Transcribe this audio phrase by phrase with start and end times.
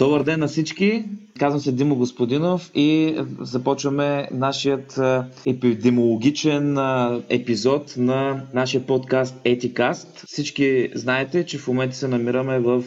[0.00, 1.04] Добър ден на всички!
[1.38, 5.00] Казвам се Димо Господинов и започваме нашият
[5.46, 6.78] епидемиологичен
[7.28, 10.24] епизод на нашия подкаст Етикаст.
[10.26, 12.84] Всички знаете, че в момента се намираме в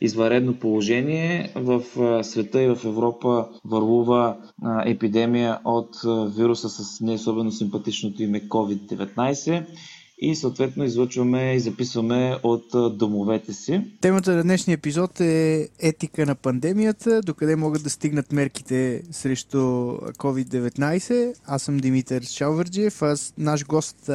[0.00, 1.52] извънредно положение.
[1.54, 1.82] В
[2.24, 4.36] света и в Европа върлува
[4.86, 5.96] епидемия от
[6.36, 9.64] вируса с не особено симпатичното име COVID-19
[10.18, 13.80] и съответно излъчваме и записваме от домовете си.
[14.00, 21.34] Темата на днешния епизод е етика на пандемията, докъде могат да стигнат мерките срещу COVID-19.
[21.46, 24.10] Аз съм Димитър Шалвърджиев, а наш гост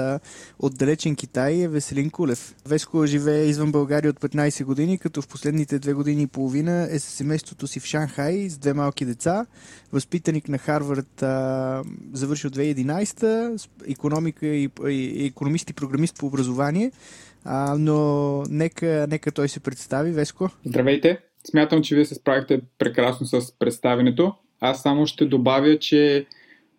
[0.60, 2.56] от далечен Китай е Веселин Кулев.
[2.66, 7.00] Веско живее извън България от 15 години, като в последните две години и половина е
[7.00, 9.46] със семейството си в Шанхай с две малки деца.
[9.92, 11.24] Възпитаник на Харвард,
[12.14, 15.74] завършил 2011, економика и, и економист и
[16.20, 16.92] по образование,
[17.46, 20.12] а, но нека, нека той се представи.
[20.12, 20.50] Веско.
[20.66, 21.20] Здравейте!
[21.50, 24.34] Смятам, че вие се справихте прекрасно с представенето.
[24.62, 26.26] Аз само ще добавя, че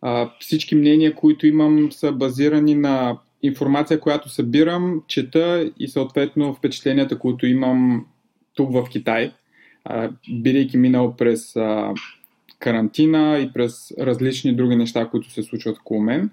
[0.02, 7.18] а, всички мнения, които имам, са базирани на информация, която събирам, чета и съответно впечатленията,
[7.18, 8.06] които имам
[8.54, 9.32] тук в Китай,
[9.84, 11.94] а, бидейки минал през а,
[12.58, 16.30] карантина и през различни други неща, които се случват около мен.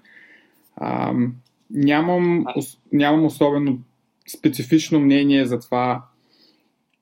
[0.76, 1.12] А,
[1.70, 2.44] нямам,
[2.92, 3.78] нямам особено
[4.36, 6.02] специфично мнение за това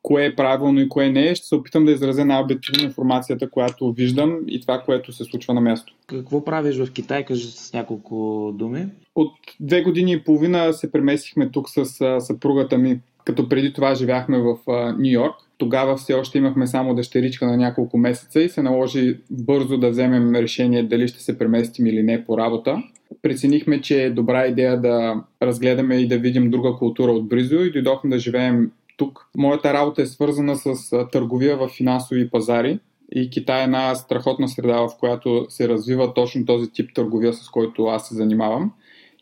[0.06, 1.34] кое е правилно и кое не е.
[1.34, 5.61] Ще се опитам да изразя най-обективно информацията, която виждам и това, което се случва на
[5.61, 5.95] място.
[6.06, 7.25] Какво правиш в Китай?
[7.25, 8.86] Кажи с няколко думи.
[9.14, 11.86] От две години и половина се преместихме тук с
[12.20, 14.56] съпругата ми, като преди това живяхме в
[14.98, 15.34] Нью Йорк.
[15.58, 20.34] Тогава все още имахме само дъщеричка на няколко месеца и се наложи бързо да вземем
[20.34, 22.83] решение дали ще се преместим или не по работа
[23.23, 28.11] преценихме, че е добра идея да разгледаме и да видим друга култура отблизо и дойдохме
[28.11, 29.29] да живеем тук.
[29.37, 30.75] Моята работа е свързана с
[31.13, 32.79] търговия в финансови пазари
[33.13, 37.51] и Китай е една страхотна среда, в която се развива точно този тип търговия, с
[37.51, 38.73] който аз се занимавам.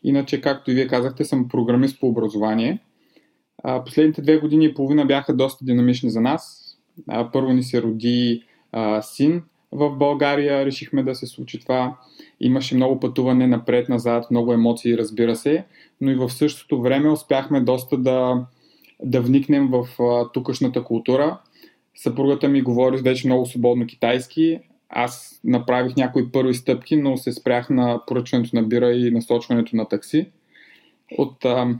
[0.03, 2.79] Иначе, както и вие казахте, съм програмист по образование.
[3.85, 6.71] Последните две години и половина бяха доста динамични за нас.
[7.33, 8.43] Първо ни се роди
[9.01, 9.43] син
[9.75, 11.97] в България, решихме да се случи това.
[12.39, 15.65] Имаше много пътуване напред-назад, много емоции, разбира се,
[16.01, 18.45] но и в същото време успяхме доста да,
[19.03, 21.37] да вникнем в а, тукашната култура.
[21.95, 24.59] Съпругата ми говори вече много свободно китайски.
[24.89, 29.87] Аз направих някои първи стъпки, но се спрях на поръчването на бира и насочването на
[29.87, 30.25] такси.
[31.17, 31.75] От, а,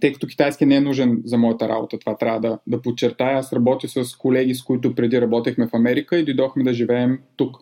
[0.00, 3.38] тъй като китайски не е нужен за моята работа, това трябва да, да подчертая.
[3.38, 7.56] Аз работя с колеги, с които преди работехме в Америка и дойдохме да живеем тук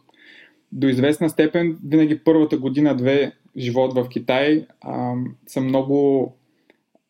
[0.73, 5.15] до известна степен винаги първата година-две живот в Китай а,
[5.47, 6.33] са много,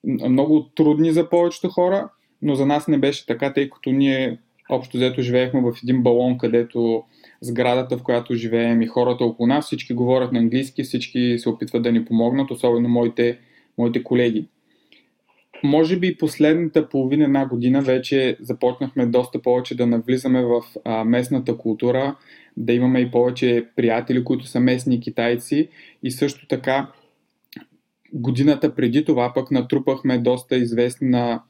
[0.05, 2.09] много трудни за повечето хора,
[2.43, 4.39] но за нас не беше така, тъй като ние
[4.71, 7.05] общо взето живеехме в един балон, където
[7.41, 11.83] сградата, в която живеем и хората около нас, всички говорят на английски, всички се опитват
[11.83, 13.39] да ни помогнат, особено моите,
[13.79, 14.49] моите колеги.
[15.65, 21.57] Може би последната половина една година вече започнахме доста повече да навлизаме в а, местната
[21.57, 22.17] култура,
[22.57, 25.69] да имаме и повече приятели, които са местни китайци
[26.03, 26.93] и също така
[28.13, 31.43] годината преди това пък натрупахме доста известна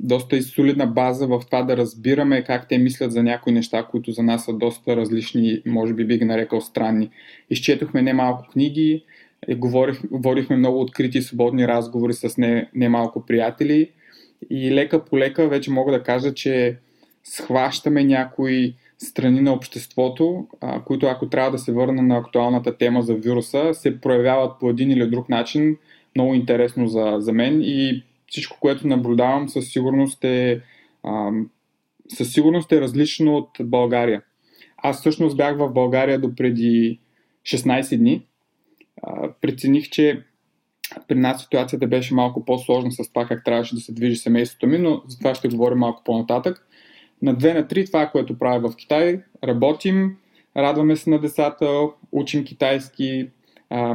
[0.00, 4.12] доста и солидна база в това да разбираме как те мислят за някои неща, които
[4.12, 7.10] за нас са доста различни, може би би ги нарекал странни.
[7.50, 9.04] Изчетохме немалко книги,
[9.50, 13.90] говорих, водихме много открити и свободни разговори с не, немалко приятели
[14.50, 16.78] и лека по лека вече мога да кажа, че
[17.24, 23.02] схващаме някои страни на обществото, а, които ако трябва да се върна на актуалната тема
[23.02, 25.76] за вируса, се проявяват по един или друг начин.
[26.16, 30.60] Много интересно за, за мен и всичко, което наблюдавам, със сигурност е,
[31.02, 31.30] а,
[32.08, 34.22] със сигурност е различно от България.
[34.76, 37.00] Аз всъщност бях в България до преди
[37.44, 38.26] 16 дни.
[39.40, 40.22] Прецених, че
[41.08, 44.78] при нас ситуацията беше малко по-сложна с това как трябваше да се движи семейството ми,
[44.78, 46.66] но за това ще говорим малко по-нататък
[47.22, 49.20] на 2 на 3 това, което правя в Китай.
[49.44, 50.16] Работим,
[50.56, 53.28] радваме се на децата, учим китайски,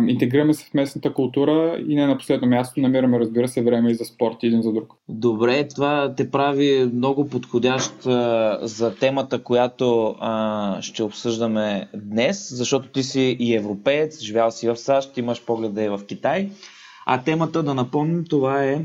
[0.07, 3.95] интегрираме се в местната култура и не на последно място намираме, разбира се, време и
[3.95, 4.93] за спорт един за друг.
[5.09, 12.89] Добре, това те прави много подходящ а, за темата, която а, ще обсъждаме днес, защото
[12.89, 16.49] ти си и европеец, живял си в САЩ, имаш поглед да е в Китай.
[17.05, 18.81] А темата, да напомним, това е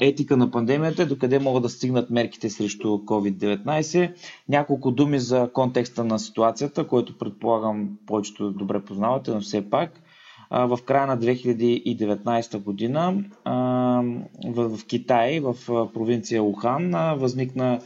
[0.00, 4.12] етика на пандемията, докъде могат да стигнат мерките срещу COVID-19.
[4.48, 10.00] Няколко думи за контекста на ситуацията, който предполагам повечето добре познавате, но все пак.
[10.50, 13.24] В края на 2019 година
[14.46, 15.56] в, Китай, в
[15.94, 17.80] провинция Ухан, възникна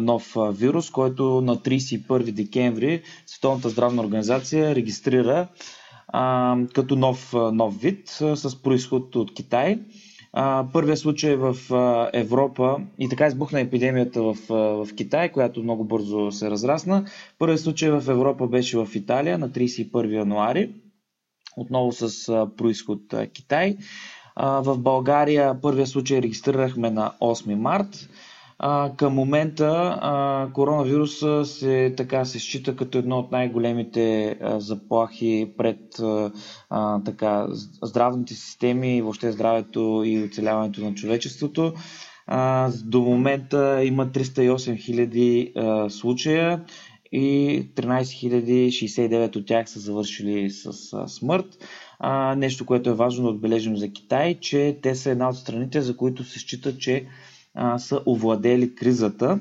[0.00, 5.48] нов вирус, който на 31 декември Световната здравна организация регистрира
[6.74, 9.78] като нов, нов вид с происход от Китай.
[10.72, 11.56] Първият случай в
[12.14, 17.04] Европа и така избухна епидемията в, в Китай, която много бързо се разрасна.
[17.38, 20.70] Първият случай в Европа беше в Италия на 31 януари,
[21.56, 23.00] отново с происход
[23.32, 23.76] Китай.
[24.36, 28.08] В България първият случай регистрирахме на 8 март.
[28.58, 35.52] А, към момента а, коронавируса се, така, се счита като едно от най-големите а, заплахи
[35.58, 35.98] пред
[36.70, 37.46] а, така,
[37.82, 41.72] здравните системи, въобще здравето и оцеляването на човечеството.
[42.26, 45.52] А, до момента има 308 хиляди
[45.88, 46.64] случая
[47.12, 48.30] и 13
[48.68, 51.46] 069 от тях са завършили с а, смърт.
[51.98, 55.80] А, нещо, което е важно да отбележим за Китай, че те са една от страните,
[55.80, 57.06] за които се счита, че
[57.78, 59.38] са овладели кризата,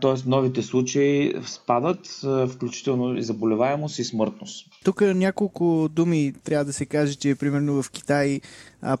[0.00, 0.28] т.е.
[0.28, 4.66] новите случаи спадат, а, включително и заболеваемост и смъртност.
[4.84, 8.40] Тук няколко думи трябва да се каже, че примерно в Китай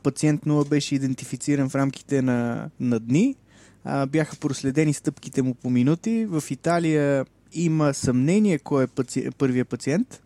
[0.02, 3.34] пациент 0 беше идентифициран в рамките на, на дни,
[4.08, 6.26] бяха проследени стъпките му по минути.
[6.26, 9.30] В Италия има съмнение кой е паци...
[9.38, 10.22] първия пациент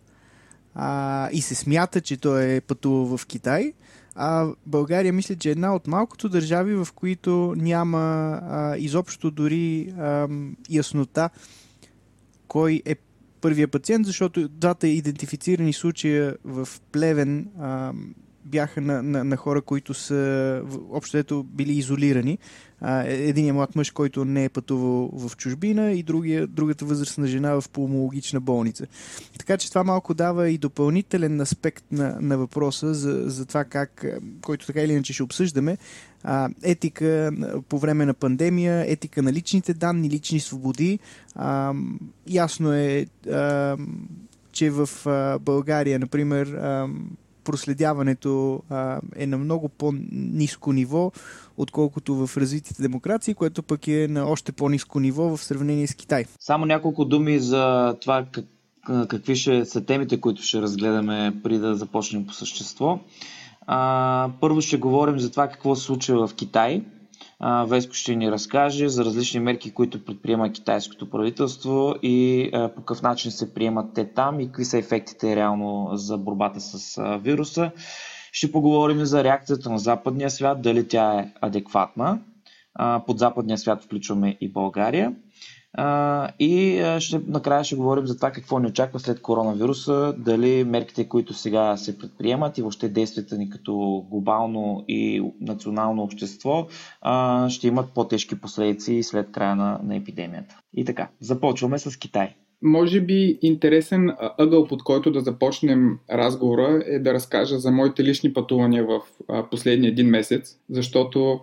[0.75, 3.72] а, и се смята, че той е пътувал в Китай.
[4.14, 7.99] А България мисля, че е една от малкото държави, в които няма
[8.43, 10.28] а, изобщо дори а,
[10.70, 11.31] яснота
[12.49, 12.96] кой е
[13.40, 17.93] първия пациент, защото двата идентифицирани случая в Плевен а,
[18.44, 22.38] бяха на, на, на хора, които са общо били изолирани.
[23.05, 27.69] Единият млад мъж, който не е пътувал в чужбина и другия, другата възрастна жена в
[27.69, 28.87] пулмологична болница.
[29.38, 34.05] Така че това малко дава и допълнителен аспект на, на въпроса за, за това как,
[34.43, 35.76] който така или иначе ще обсъждаме,
[36.23, 37.32] а, етика
[37.69, 40.99] по време на пандемия, етика на личните данни, лични свободи.
[41.35, 41.75] А,
[42.29, 43.76] ясно е, а,
[44.52, 46.88] че в а, България, например, а,
[47.44, 51.12] проследяването а, е на много по-низко ниво,
[51.56, 56.25] отколкото в развитите демокрации, което пък е на още по-низко ниво в сравнение с Китай.
[56.41, 58.44] Само няколко думи за това как,
[59.08, 62.99] какви ще са темите, които ще разгледаме при да започнем по същество.
[63.67, 66.82] А, първо ще говорим за това какво се случва в Китай–
[67.67, 73.31] Веско ще ни разкаже за различни мерки, които предприема китайското правителство и по какъв начин
[73.31, 77.71] се приемат те там и какви са ефектите реално за борбата с вируса.
[78.33, 82.19] Ще поговорим за реакцията на западния свят, дали тя е адекватна.
[83.07, 85.15] Под западния свят включваме и България.
[86.38, 91.35] И ще, накрая ще говорим за това какво ни очаква след коронавируса, дали мерките, които
[91.35, 96.67] сега се предприемат и въобще действията ни като глобално и национално общество
[97.49, 100.59] ще имат по-тежки последици след края на, на епидемията.
[100.76, 102.35] И така, започваме с Китай.
[102.62, 108.32] Може би интересен ъгъл, под който да започнем разговора е да разкажа за моите лични
[108.32, 109.00] пътувания в
[109.50, 111.41] последния един месец, защото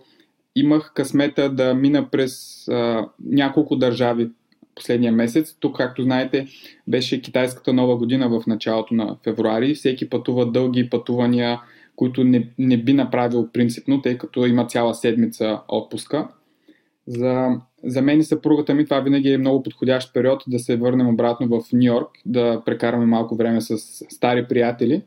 [0.56, 4.30] имах късмета да мина през а, няколко държави
[4.76, 5.56] последния месец.
[5.60, 6.48] Тук, както знаете,
[6.88, 9.76] беше китайската нова година в началото на февруари.
[9.76, 11.62] Всеки пътува дълги пътувания,
[11.96, 16.28] които не, не би направил принципно, тъй като има цяла седмица отпуска.
[17.08, 17.50] За,
[17.84, 21.48] за мен и съпругата ми това винаги е много подходящ период да се върнем обратно
[21.48, 23.78] в Нью Йорк, да прекараме малко време с
[24.10, 25.02] стари приятели.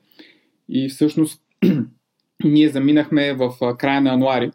[0.69, 1.43] И всъщност
[2.45, 4.51] ние заминахме в края на януари,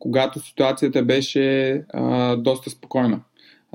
[0.00, 3.20] когато ситуацията беше а, доста спокойна.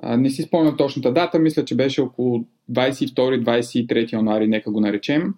[0.02, 5.34] А, не си спомням точната дата, мисля, че беше около 22-23 януари, нека го наречем.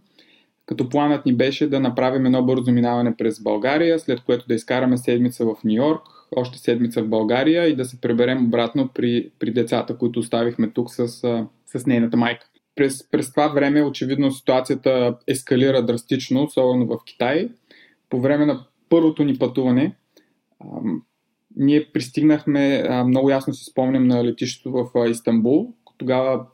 [0.65, 4.97] Като планът ни беше да направим едно бързо минаване през България, след което да изкараме
[4.97, 6.01] седмица в Нью Йорк,
[6.35, 10.91] още седмица в България и да се преберем обратно при, при децата, които оставихме тук
[10.91, 11.07] с,
[11.65, 12.47] с нейната майка.
[12.75, 17.49] През, през това време, очевидно, ситуацията ескалира драстично, особено в Китай.
[18.09, 19.95] По време на първото ни пътуване,
[21.55, 25.73] ние пристигнахме, много ясно си спомням, на летището в Истанбул.
[25.97, 26.45] Тогава,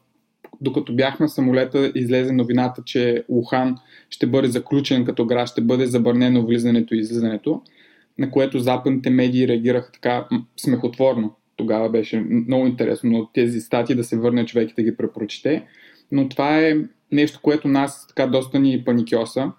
[0.61, 3.77] докато бяхме в самолета, излезе новината, че Ухан
[4.09, 7.61] ще бъде заключен като град, ще бъде забранено влизането и излизането,
[8.17, 11.35] на което западните медии реагираха така смехотворно.
[11.55, 15.67] Тогава беше много интересно но тези статии да се върне човек и да ги препрочете.
[16.11, 16.75] Но това е
[17.11, 19.51] нещо, което нас така доста ни паникьоса.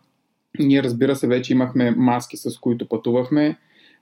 [0.58, 3.56] Ние разбира се вече имахме маски, с които пътувахме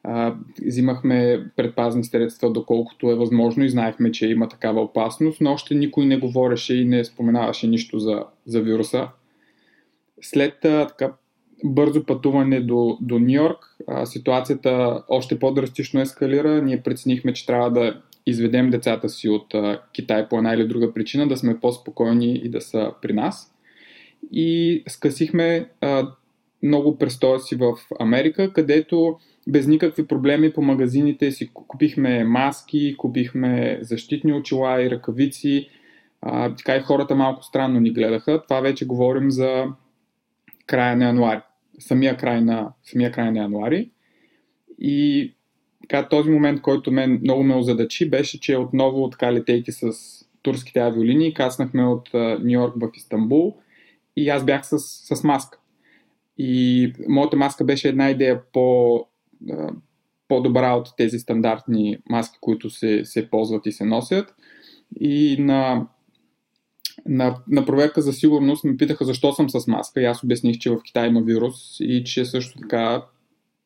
[0.05, 0.35] а,
[0.67, 6.07] взимахме предпазни средства доколкото е възможно и знаехме, че има такава опасност, но още никой
[6.07, 9.09] не говореше и не споменаваше нищо за, за вируса.
[10.23, 11.13] След а, така,
[11.65, 16.63] бързо пътуване до, до Нью Йорк, ситуацията още по-драстично ескалира.
[16.63, 20.95] Ние преценихме, че трябва да изведем децата си от а, Китай по една или друга
[20.95, 23.55] причина, да сме по-спокойни и да са при нас.
[24.33, 26.09] И скъсихме а,
[26.63, 29.19] много престоя си в Америка, където
[29.49, 35.69] без никакви проблеми по магазините си купихме маски, купихме защитни очила и ръкавици.
[36.21, 38.43] А, така и хората малко странно ни гледаха.
[38.43, 39.65] Това вече говорим за
[40.67, 41.41] края на януари.
[41.79, 43.91] Самия край на, самия край на януари.
[44.79, 45.35] И
[45.83, 49.93] така, този момент, който мен много ме озадачи, беше, че отново така летейки с
[50.43, 53.57] турските авиолинии, каснахме от Нью Йорк в Истанбул
[54.17, 54.79] и аз бях с,
[55.17, 55.59] с маска.
[56.39, 59.07] И моята маска беше една идея по,
[60.29, 64.35] по-добра от тези стандартни маски, които се, се ползват и се носят.
[65.01, 65.87] И на,
[67.07, 70.71] на, на проверка за сигурност ме питаха защо съм с маска и аз обясних, че
[70.71, 73.05] в Китай има вирус и че също така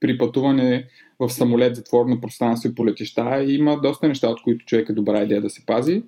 [0.01, 4.89] при пътуване в самолет, затворено пространство и по летища има доста неща, от които човек
[4.89, 6.03] е добра идея да се пази.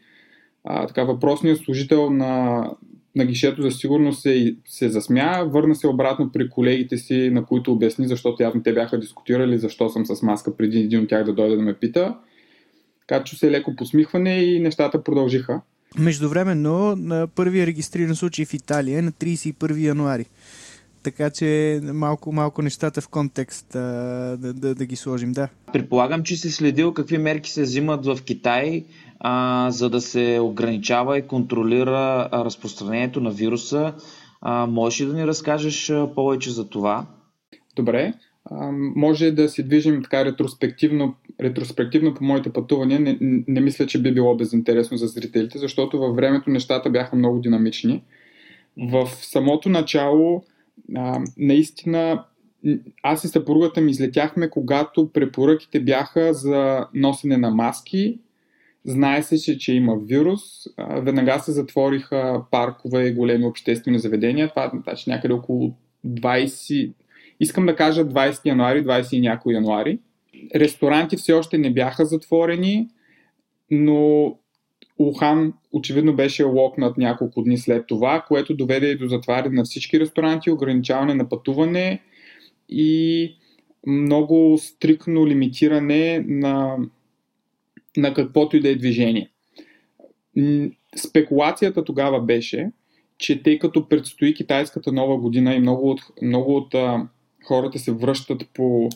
[0.65, 2.65] А, така, въпросният служител на,
[3.19, 7.73] на гишето за сигурност се, се засмя, върна се обратно при колегите си, на които
[7.73, 11.33] обясни, защото явно те бяха дискутирали защо съм с маска преди един от тях да
[11.33, 12.15] дойде да ме пита.
[13.09, 15.61] Така че се леко посмихване и нещата продължиха.
[15.99, 20.27] Междувременно на първия регистриран случай в Италия е на 31 януари.
[21.03, 23.79] Така че малко, малко нещата в контекст а,
[24.39, 25.49] да, да, да ги сложим, да.
[25.73, 28.85] Предполагам, че си следил какви мерки се взимат в Китай,
[29.21, 33.95] а, за да се ограничава и контролира разпространението на вируса.
[34.41, 37.07] А, можеш ли да ни разкажеш повече за това?
[37.77, 38.15] Добре.
[38.45, 43.01] А, може да се движим така ретроспективно, ретроспективно по моите пътувания.
[43.01, 47.39] Не, не мисля, че би било безинтересно за зрителите, защото във времето нещата бяха много
[47.39, 48.03] динамични.
[48.77, 50.45] В самото начало
[50.97, 52.25] а, наистина
[53.03, 58.19] аз и съпругата ми излетяхме, когато препоръките бяха за носене на маски.
[58.85, 60.41] Знае се, че, че има вирус.
[60.97, 64.49] Веднага се затвориха паркове и големи обществени заведения.
[64.51, 65.75] Това значи някъде около
[66.07, 66.93] 20,
[67.41, 69.99] искам да кажа 20 януари, 20 и някой януари.
[70.55, 72.89] Ресторанти все още не бяха затворени,
[73.71, 74.35] но
[74.99, 80.01] Ухан очевидно беше локнат няколко дни след това, което доведе и до затваряне на всички
[80.01, 82.03] ресторанти, ограничаване на пътуване
[82.69, 83.35] и
[83.87, 86.77] много стрикно лимитиране на,
[87.99, 89.31] на каквото и да е движение.
[90.97, 92.71] Спекулацията тогава беше,
[93.19, 97.09] че тъй като предстои китайската нова година и много от, много от а,
[97.45, 98.89] хората се връщат по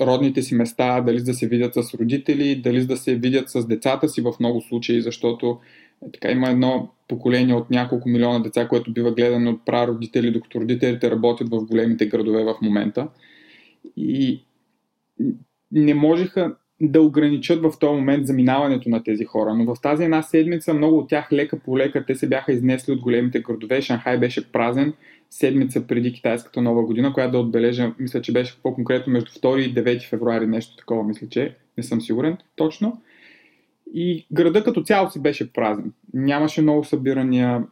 [0.00, 4.08] родните си места, дали да се видят с родители, дали да се видят с децата
[4.08, 5.58] си в много случаи, защото
[6.06, 10.60] е, така има едно поколение от няколко милиона деца, което бива гледано от прародители, докато
[10.60, 13.08] родителите работят в големите градове в момента.
[13.96, 14.44] И
[15.72, 19.54] не можеха да ограничат в този момент заминаването на тези хора.
[19.54, 22.92] Но в тази една седмица много от тях лека по лека те се бяха изнесли
[22.92, 23.82] от големите градове.
[23.82, 24.92] Шанхай беше празен
[25.30, 29.74] седмица преди китайската нова година, която да отбележа, мисля, че беше по-конкретно между 2 и
[29.74, 33.02] 9 февруари, нещо такова, мисля, че не съм сигурен точно.
[33.94, 35.92] И града като цяло си беше празен.
[36.14, 37.64] Нямаше много събирания,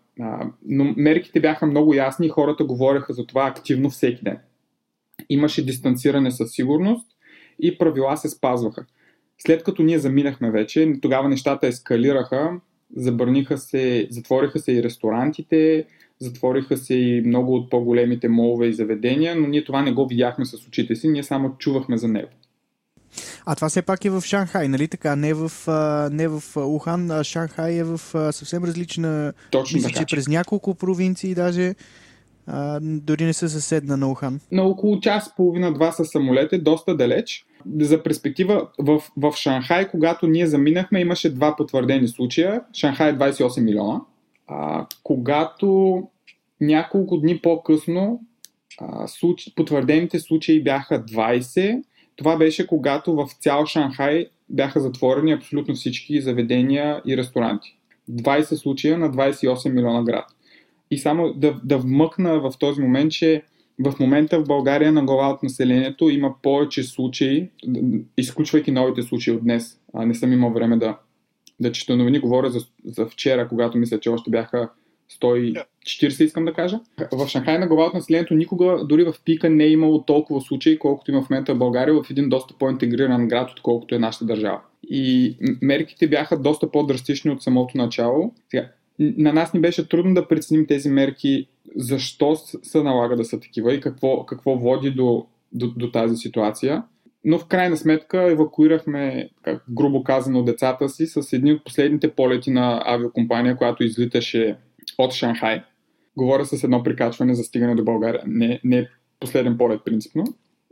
[0.68, 4.38] но мерките бяха много ясни и хората говореха за това активно всеки ден.
[5.28, 7.11] Имаше дистанциране със сигурност
[7.62, 8.84] и правила се спазваха.
[9.38, 12.50] След като ние заминахме вече, тогава нещата ескалираха,
[12.96, 15.84] забърниха се, затвориха се и ресторантите,
[16.18, 20.44] затвориха се и много от по-големите молове и заведения, но ние това не го видяхме
[20.44, 22.28] с очите си, ние само чувахме за него.
[23.46, 25.16] А това все пак е в Шанхай, нали така?
[25.16, 25.52] Не в,
[26.12, 27.98] не в Ухан, а Шанхай е в
[28.32, 29.32] съвсем различна...
[29.50, 30.04] Точно мисля, така.
[30.04, 31.74] че през няколко провинции даже
[32.46, 34.40] а, дори не са съседна на Ухан.
[34.52, 37.44] На около час, половина-два с самолет доста далеч.
[37.80, 42.62] За перспектива, в, в Шанхай, когато ние заминахме, имаше два потвърдени случая.
[42.74, 44.00] Шанхай е 28 милиона.
[44.46, 46.02] А, когато
[46.60, 48.20] няколко дни по-късно
[48.80, 49.54] а, случ...
[49.56, 51.82] потвърдените случаи бяха 20,
[52.16, 57.78] това беше когато в цял Шанхай бяха затворени абсолютно всички заведения и ресторанти.
[58.10, 60.24] 20 случая на 28 милиона град.
[60.92, 63.42] И само да, да вмъкна в този момент, че
[63.84, 67.48] в момента в България на глава от населението има повече случаи,
[68.16, 69.78] изключвайки новите случаи от днес.
[69.94, 70.98] А не съм имал време да,
[71.60, 72.18] да чета новини.
[72.18, 74.70] Говоря за, за вчера, когато мисля, че още бяха
[75.22, 76.80] 140, искам да кажа.
[77.12, 80.78] В Шанхай на глава от населението никога, дори в пика, не е имало толкова случаи,
[80.78, 84.60] колкото има в момента в България, в един доста по-интегриран град, отколкото е нашата държава.
[84.90, 88.34] И мерките бяха доста по-драстични от самото начало.
[88.50, 88.68] Сега,
[89.02, 93.74] на нас ни беше трудно да преценим тези мерки, защо се налага да са такива
[93.74, 96.82] и какво, какво води до, до, до тази ситуация.
[97.24, 102.50] но в крайна сметка евакуирахме, как грубо казано, децата си с едни от последните полети
[102.50, 104.56] на авиокомпания, която излиташе
[104.98, 105.62] от Шанхай.
[106.16, 108.22] Говоря с едно прикачване за стигане до България.
[108.26, 108.88] Не, не
[109.20, 110.24] последен полет, принципно.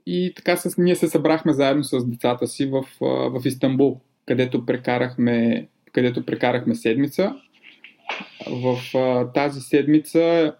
[0.06, 5.68] И така с, ние се събрахме заедно с децата си в, в Истанбул, където прекарахме,
[5.92, 7.34] където прекарахме седмица.
[8.46, 8.76] В
[9.34, 10.54] тази седмица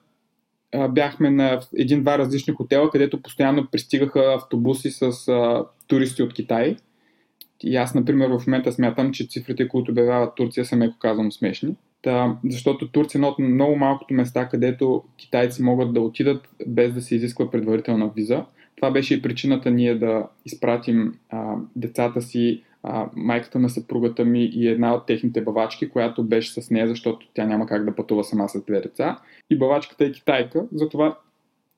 [0.90, 6.76] бяхме на един-два различни хотела, където постоянно пристигаха автобуси с а, туристи от Китай.
[7.62, 11.76] И аз, например, в момента смятам, че цифрите, които обявяват Турция, са меко казано смешни.
[12.02, 16.94] Та, защото Турция е едно от много малкото места, където китайци могат да отидат без
[16.94, 18.44] да се изисква предварителна виза.
[18.76, 24.44] Това беше и причината ние да изпратим а, децата си, а, майката на съпругата ми
[24.44, 28.24] и една от техните бавачки, която беше с нея, защото тя няма как да пътува
[28.24, 29.18] сама с две деца.
[29.50, 31.18] И бавачката е китайка, затова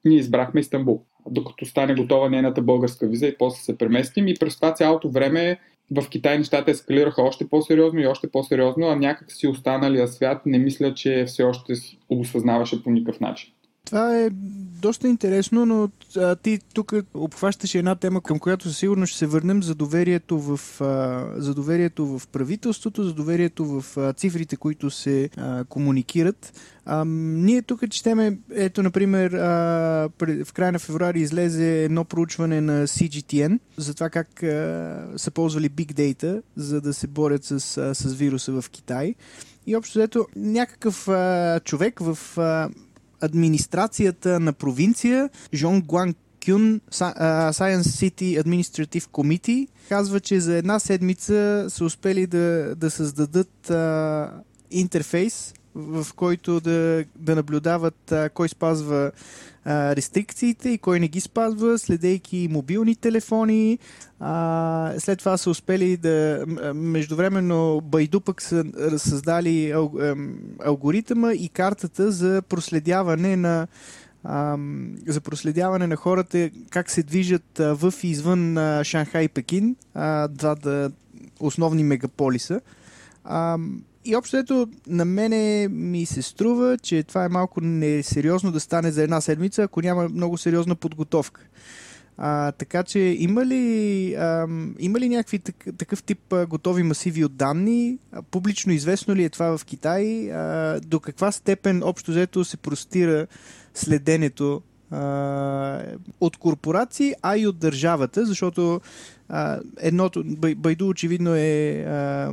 [0.04, 1.02] ние избрахме Истанбул.
[1.30, 4.28] Докато стане готова нейната българска виза и после се преместим.
[4.28, 5.58] И през това цялото време
[5.90, 10.58] в Китай нещата ескалираха още по-сериозно и още по-сериозно, а някак си останалия свят не
[10.58, 11.72] мисля, че все още
[12.08, 13.52] осъзнаваше по никакъв начин.
[13.84, 14.30] Това е
[14.82, 19.26] доста интересно, но а, ти тук обхващаш една тема, към която със сигурност ще се
[19.26, 24.90] върнем за доверието в, а, за доверието в правителството, за доверието в а, цифрите, които
[24.90, 26.52] се а, комуникират.
[26.86, 29.48] А, ние тук четеме, ето, например, а,
[30.44, 35.70] в края на февруари излезе едно проучване на CGTN за това как а, са ползвали
[35.70, 39.14] Big Data, за да се борят с, а, с вируса в Китай.
[39.66, 42.68] И общо взето някакъв а, човек в а,
[43.22, 46.14] администрацията на провинция Жон Гуан
[46.46, 53.70] Кюн, Science City Administrative Committee, казва, че за една седмица са успели да, да създадат
[53.70, 54.30] а,
[54.70, 59.12] интерфейс, в който да, да наблюдават а, кой спазва
[59.64, 63.78] а, рестрикциите и кой не ги спазва, следейки мобилни телефони.
[64.20, 66.44] А, след това са успели да.
[66.74, 68.64] Междувременно Байду пък са
[68.98, 69.92] създали ал,
[70.64, 73.66] алгоритъма и картата за проследяване на
[75.06, 79.76] за проследяване на хората как се движат в и извън Шанхай и Пекин,
[80.30, 80.90] два да,
[81.40, 82.60] основни мегаполиса.
[84.04, 88.90] И общо ето на мене ми се струва, че това е малко несериозно да стане
[88.90, 91.40] за една седмица, ако няма много сериозна подготовка.
[92.16, 94.46] А, така че има ли, а,
[94.78, 97.98] има ли някакви так, такъв тип а, готови масиви от данни?
[98.12, 100.32] А, публично известно ли е това в Китай?
[100.32, 103.26] А, до каква степен общо взето се простира
[103.74, 104.62] следенето
[106.20, 108.80] от корпорации, а и от държавата, защото
[109.28, 110.24] а, едното,
[110.56, 112.32] Байду очевидно е а,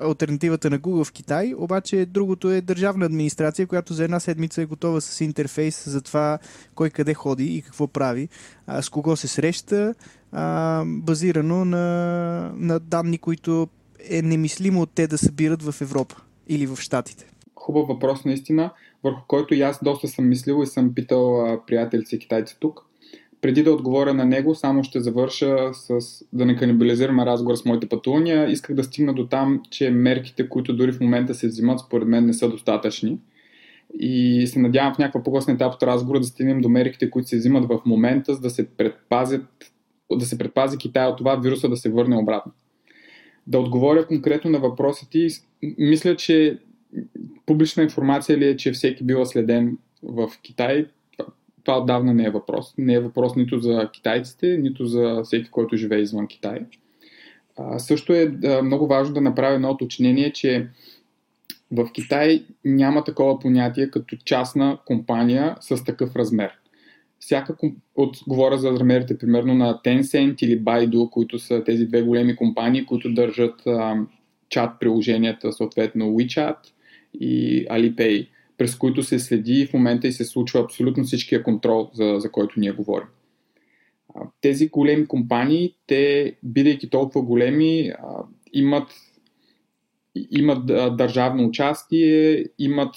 [0.00, 4.66] альтернативата на Google в Китай, обаче другото е държавна администрация, която за една седмица е
[4.66, 6.38] готова с интерфейс за това
[6.74, 8.28] кой къде ходи и какво прави,
[8.66, 9.94] а, с кого се среща,
[10.32, 13.68] а, базирано на, на данни, които
[14.10, 16.16] е немислимо те да събират в Европа
[16.48, 17.26] или в Штатите.
[17.54, 18.72] Хубав въпрос наистина
[19.06, 22.82] върху който и аз доста съм мислил и съм питал а, приятелици китайци тук.
[23.40, 25.98] Преди да отговоря на него, само ще завърша с
[26.32, 28.50] да не канибализираме разговор с моите пътувания.
[28.50, 32.26] Исках да стигна до там, че мерките, които дори в момента се взимат, според мен
[32.26, 33.18] не са достатъчни.
[33.98, 37.36] И се надявам в някаква по-късна етап от разговора да стигнем до мерките, които се
[37.36, 39.46] взимат в момента, за да се предпазят
[40.12, 42.52] да се предпази Китай от това вируса да се върне обратно.
[43.46, 45.28] Да отговоря конкретно на въпроса ти,
[45.78, 46.58] мисля, че
[47.46, 50.86] публична информация ли е, че всеки бил следен в Китай?
[51.64, 52.74] Това отдавна не е въпрос.
[52.78, 56.60] Не е въпрос нито за китайците, нито за всеки, който живее извън Китай.
[57.56, 60.68] А, също е да, много важно да направя едно уточнение, че
[61.72, 66.50] в Китай няма такова понятие като частна компания с такъв размер.
[67.18, 67.56] Всяка,
[67.94, 72.86] от, говоря за размерите примерно на Tencent или Baidu, които са тези две големи компании,
[72.86, 73.96] които държат а,
[74.48, 76.56] чат приложенията, съответно WeChat
[77.20, 82.14] и Alipay, през които се следи в момента и се случва абсолютно всичкия контрол, за,
[82.18, 83.08] за който ние говорим.
[84.40, 87.92] Тези големи компании, те, бидейки толкова големи,
[88.52, 88.88] имат,
[90.30, 92.94] имат държавно участие, имат,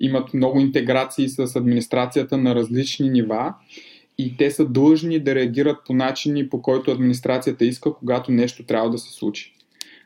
[0.00, 3.54] имат много интеграции с администрацията на различни нива
[4.18, 8.90] и те са длъжни да реагират по начини, по който администрацията иска, когато нещо трябва
[8.90, 9.54] да се случи.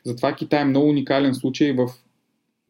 [0.04, 1.88] Затова Китай е много уникален случай в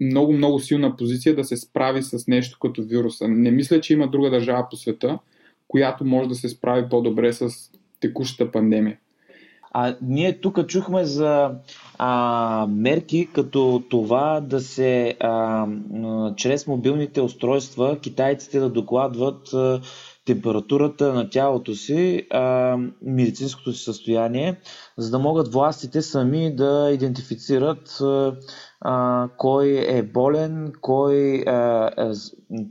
[0.00, 3.28] много, много силна позиция да се справи с нещо като вируса.
[3.28, 5.18] Не мисля, че има друга държава по света,
[5.68, 7.50] която може да се справи по-добре с
[8.00, 8.98] текущата пандемия.
[9.72, 11.50] А ние тук чухме за
[11.98, 15.66] а, мерки като това да се а,
[16.36, 19.80] чрез мобилните устройства китайците да докладват а,
[20.30, 24.60] температурата на тялото си, а, медицинското си състояние,
[24.98, 27.98] за да могат властите сами да идентифицират
[28.80, 32.12] а, кой е болен, кой а, е,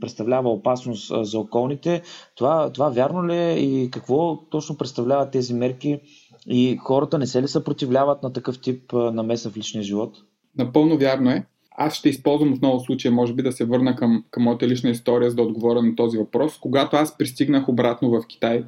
[0.00, 2.02] представлява опасност за околните.
[2.36, 6.00] Това, това вярно ли е и какво точно представляват тези мерки
[6.46, 10.16] и хората не се ли съпротивляват на такъв тип намеса в личния живот?
[10.58, 11.46] Напълно вярно е.
[11.76, 15.30] Аз ще използвам отново случая, може би да се върна към, към моята лична история,
[15.30, 16.58] за да отговоря на този въпрос.
[16.58, 18.64] Когато аз пристигнах обратно в Китай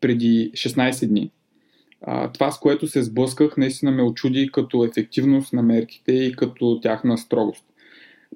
[0.00, 1.30] преди 16 дни,
[2.34, 7.18] това с което се сблъсках наистина ме очуди като ефективност на мерките и като тяхна
[7.18, 7.64] строгост.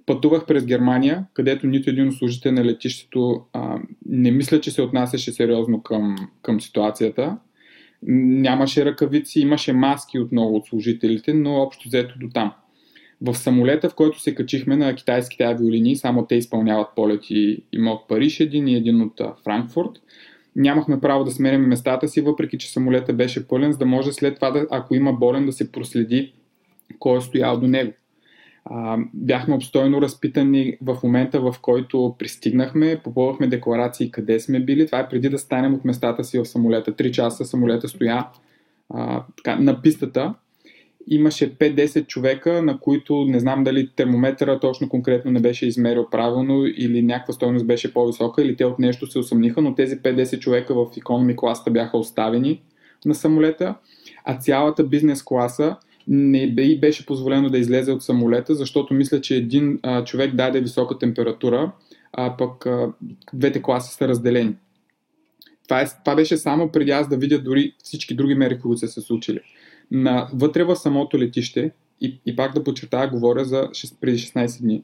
[0.07, 5.33] Пътувах през Германия, където нито един служител на летището а, не мисля, че се отнасяше
[5.33, 7.37] сериозно към, към ситуацията.
[8.03, 12.53] Нямаше ръкавици, имаше маски от много от служителите, но общо взето до там.
[13.27, 17.63] В самолета, в който се качихме на китайските авиолинии, само те изпълняват полети.
[17.73, 19.91] Има от Париж един и един от Франкфурт.
[20.57, 24.35] Нямахме право да сменяме местата си, въпреки че самолета беше пълен, за да може след
[24.35, 26.33] това, да, ако има болен, да се проследи
[26.99, 27.93] кой е стоял до него.
[28.65, 34.87] А, бяхме обстойно разпитани в момента, в който пристигнахме, попълвахме декларации къде сме били.
[34.87, 36.97] Това е преди да станем от местата си в самолета.
[36.97, 38.27] Три часа самолета стоя
[38.95, 40.35] а, така, на пистата
[41.07, 46.67] имаше 5-10 човека, на които не знам дали термометъра точно конкретно не беше измерил правилно
[46.67, 50.75] или някаква стойност беше по-висока или те от нещо се усъмниха, но тези 5-10 човека
[50.75, 52.63] в економи класа бяха оставени
[53.05, 53.75] на самолета,
[54.25, 55.77] а цялата бизнес класа
[56.09, 60.99] не беше позволено да излезе от самолета, защото мисля, че един а, човек даде висока
[60.99, 61.73] температура,
[62.13, 62.93] а пък а,
[63.33, 64.55] двете класи са разделени.
[65.65, 68.89] Това, е, това беше само преди аз да видя дори всички други мери, които са
[68.89, 69.41] се случили
[69.91, 74.61] на, вътре в самото летище, и, и пак да подчертая, говоря за 6, преди 16
[74.61, 74.83] дни,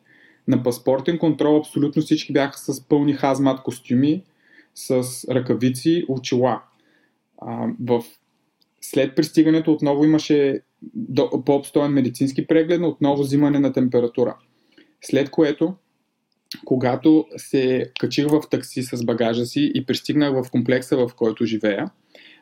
[0.48, 4.22] на паспортен контрол абсолютно всички бяха с пълни хазмат костюми,
[4.74, 6.62] с ръкавици, очила.
[7.38, 8.04] А, в...
[8.80, 10.60] След пристигането отново имаше
[10.94, 14.36] до, по-обстоен медицински преглед, но отново взимане на температура.
[15.00, 15.74] След което,
[16.64, 21.90] когато се качих в такси с багажа си и пристигнах в комплекса, в който живея,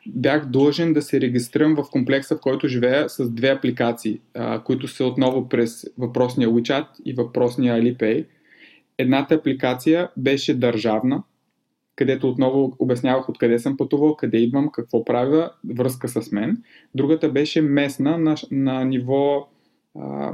[0.07, 4.87] бях длъжен да се регистрирам в комплекса, в който живея с две апликации, а, които
[4.87, 8.25] са отново през въпросния WeChat и въпросния Alipay.
[8.97, 11.23] Едната апликация беше държавна,
[11.95, 16.63] където отново обяснявах откъде съм пътувал, къде идвам, какво правя, връзка с мен.
[16.95, 19.47] Другата беше местна на, на ниво
[19.99, 20.31] а,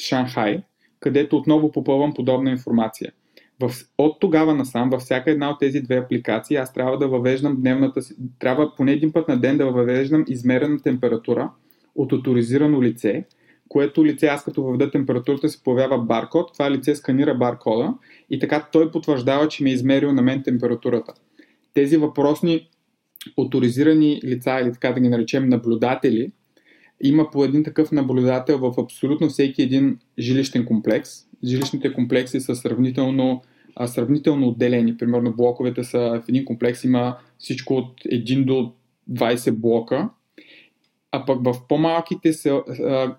[0.00, 0.62] Шанхай,
[1.00, 3.12] където отново попълвам подобна информация.
[3.62, 7.56] В, от тогава насам, във всяка една от тези две апликации, аз трябва да въвеждам
[7.60, 11.50] дневната си, трябва поне един път на ден да въвеждам измерена температура
[11.94, 13.24] от авторизирано лице,
[13.68, 17.94] което лице, аз като въведа температурата, се появява баркод, това лице сканира баркода
[18.30, 21.12] и така той потвърждава, че ми е измерил на мен температурата.
[21.74, 22.68] Тези въпросни
[23.38, 26.32] авторизирани лица или така да ги наречем наблюдатели,
[27.02, 31.10] има по един такъв наблюдател в абсолютно всеки един жилищен комплекс.
[31.44, 33.42] Жилищните комплекси са сравнително
[33.76, 34.96] а, сравнително отделени.
[34.96, 38.72] Примерно блоковете са в един комплекс има всичко от 1 до
[39.12, 40.08] 20 блока,
[41.12, 42.64] а пък в по-малките сел,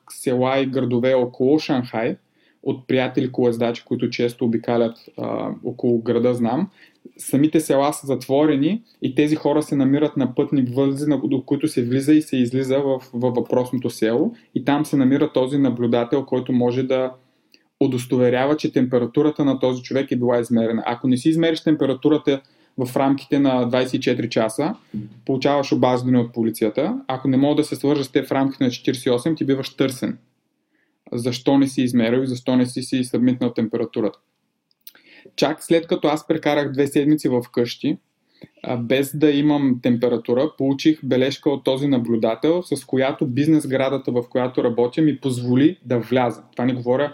[0.09, 2.15] села и градове около Шанхай,
[2.63, 6.69] от приятели колездачи, които често обикалят а, около града, знам,
[7.17, 11.83] самите села са затворени и тези хора се намират на пътни възли, до които се
[11.83, 16.53] влиза и се излиза в, в въпросното село и там се намира този наблюдател, който
[16.53, 17.13] може да
[17.81, 20.83] удостоверява, че температурата на този човек е била измерена.
[20.85, 22.41] Ако не си измериш температурата
[22.77, 24.75] в рамките на 24 часа,
[25.25, 27.01] получаваш обаждане от полицията.
[27.07, 30.17] Ако не мога да се свържа с те в рамките на 48, ти биваш търсен.
[31.11, 34.19] Защо не си измерил и защо не си си събмитнал температурата.
[35.35, 37.97] Чак след като аз прекарах две седмици в къщи,
[38.79, 44.63] без да имам температура, получих бележка от този наблюдател, с която бизнес градата, в която
[44.63, 46.43] работя, ми позволи да вляза.
[46.51, 47.13] Това не говоря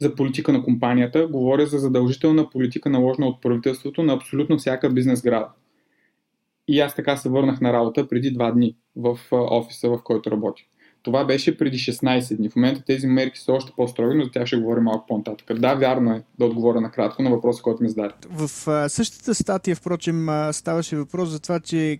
[0.00, 5.22] за политика на компанията, говоря за задължителна политика наложена от правителството на абсолютно всяка бизнес
[5.22, 5.48] града.
[6.68, 10.62] И аз така се върнах на работа преди два дни в офиса, в който работя.
[11.04, 12.50] Това беше преди 16 дни.
[12.50, 15.60] В момента тези мерки са още по-строги, но за тях ще говорим малко по-нататък.
[15.60, 18.14] Да, вярно е да отговоря накратко на въпроса, който ми зададе.
[18.30, 21.98] В а, същата статия, впрочем, а, ставаше въпрос за това, че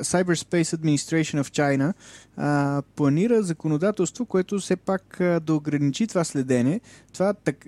[0.00, 1.92] Cyberspace Administration of China
[2.36, 6.80] а, планира законодателство, което все пак а, да ограничи това следене.
[7.12, 7.66] Това так,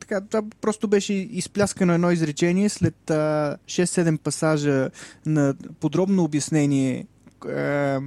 [0.00, 4.90] така, това просто беше изпляскано едно изречение след а, 6-7 пасажа
[5.26, 7.06] на подробно обяснение
[7.50, 7.98] е,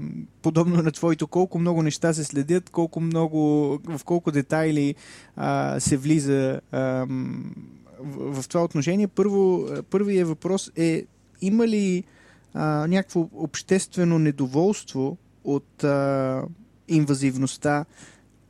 [0.42, 3.40] подобно на твоето, колко много неща се следят, колко много,
[3.86, 4.96] в колко детайли
[5.36, 6.80] а, се влиза а,
[8.00, 9.08] в, в това отношение.
[9.08, 11.06] Първо, първият въпрос е
[11.42, 12.04] има ли
[12.54, 16.44] а, някакво обществено недоволство от а,
[16.88, 17.86] инвазивността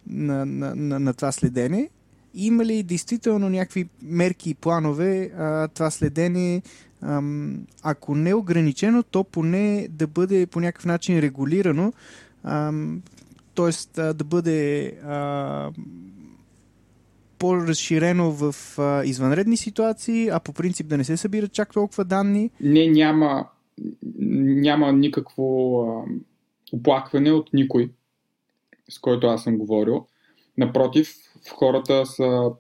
[0.08, 1.90] на, на, на, на това следене?
[2.34, 6.62] Има ли действително някакви мерки и планове а, това следене,
[7.84, 11.94] ако не ограничено, то поне да бъде по някакъв начин регулирано,
[13.56, 14.14] т.е.
[14.14, 14.94] да бъде
[17.40, 18.56] по-разширено в
[19.06, 22.50] извънредни ситуации, а по принцип да не се събират чак толкова данни?
[22.62, 23.48] Не, няма,
[24.20, 25.84] няма никакво
[26.74, 27.92] оплакване от никой,
[28.90, 30.06] с който аз съм говорил.
[30.58, 31.14] Напротив,
[31.56, 32.52] хората са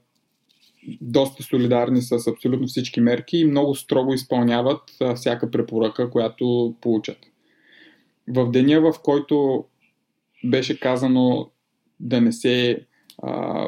[1.01, 4.81] доста солидарни с абсолютно всички мерки и много строго изпълняват
[5.15, 7.17] всяка препоръка, която получат.
[8.27, 9.65] В деня, в който
[10.43, 11.49] беше казано
[11.99, 12.85] да не се,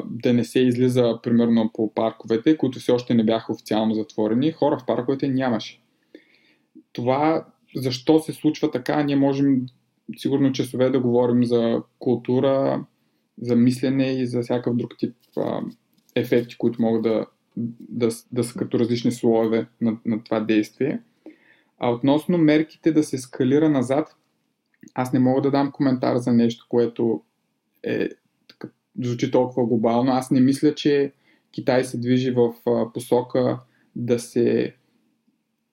[0.05, 4.77] да не се излиза примерно по парковете, които все още не бяха официално затворени, хора
[4.77, 5.81] в парковете нямаше.
[6.93, 7.45] Това
[7.75, 9.65] защо се случва така, ние можем
[10.17, 12.85] сигурно часове да говорим за култура,
[13.41, 15.61] за мислене и за всякакъв друг тип а,
[16.15, 17.25] ефекти, които могат да,
[17.89, 20.99] да, да са като различни слоеве на, на това действие.
[21.79, 24.15] А относно мерките да се скалира назад,
[24.93, 27.21] аз не мога да дам коментар за нещо, което
[27.83, 28.09] е,
[29.01, 30.11] звучи толкова глобално.
[30.11, 31.11] Аз не мисля, че
[31.51, 32.53] Китай се движи в
[32.93, 33.59] посока
[33.95, 34.75] да се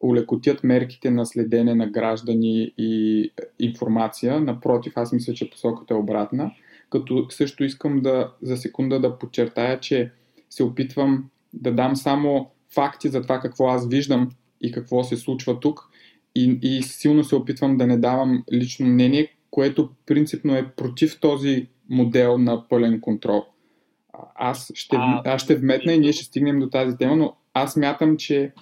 [0.01, 4.41] улекотят мерките на следене на граждани и информация.
[4.41, 6.53] Напротив, аз мисля, че посоката е обратна.
[6.91, 10.13] Като също искам да за секунда да подчертая, че
[10.51, 14.29] се опитвам да дам само факти за това какво аз виждам
[14.61, 15.91] и какво се случва тук
[16.35, 21.67] и, и силно се опитвам да не давам лично мнение, което принципно е против този
[21.91, 23.45] модел на пълен контрол.
[24.35, 28.17] Аз ще, аз ще вметна и ние ще стигнем до тази тема, но аз мятам,
[28.17, 28.53] че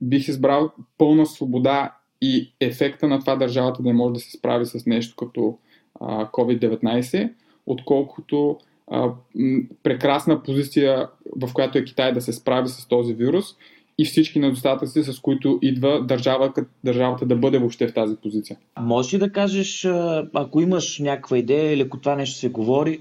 [0.00, 4.66] бих избрал пълна свобода и ефекта на това държавата да не може да се справи
[4.66, 5.58] с нещо като
[6.00, 7.32] а, COVID-19,
[7.66, 8.58] отколкото
[8.90, 9.10] а,
[9.82, 13.44] прекрасна позиция, в която е Китай да се справи с този вирус
[13.98, 16.52] и всички недостатъци, с които идва държава,
[16.84, 18.56] държавата да бъде въобще в тази позиция.
[18.80, 19.88] Може ли да кажеш,
[20.34, 23.00] ако имаш някаква идея или ако това нещо се говори,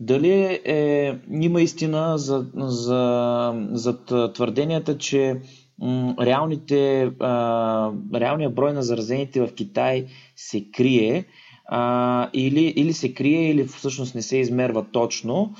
[0.00, 5.36] дали е, има истина за, за, за твърденията, че
[5.78, 11.24] м, реалните, а, реалният брой на заразените в Китай се крие
[11.66, 15.54] а, или, или се крие, или всъщност не се измерва точно.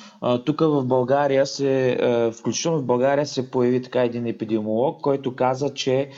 [0.45, 5.75] тук в България се, а, включително в България се появи така един епидемиолог, който каза,
[5.75, 6.09] че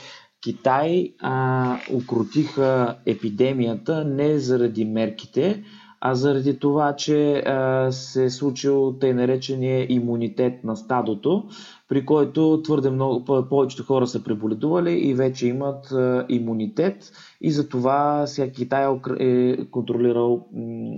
[0.41, 5.63] Китай а, укротиха епидемията не заради мерките,
[6.01, 11.43] а заради това, че а, се е случил тъй наречения имунитет на стадото,
[11.87, 18.27] при който твърде много, повечето хора са преболедували и вече имат а, имунитет и затова
[18.27, 20.47] сега Китай е, е контролирал,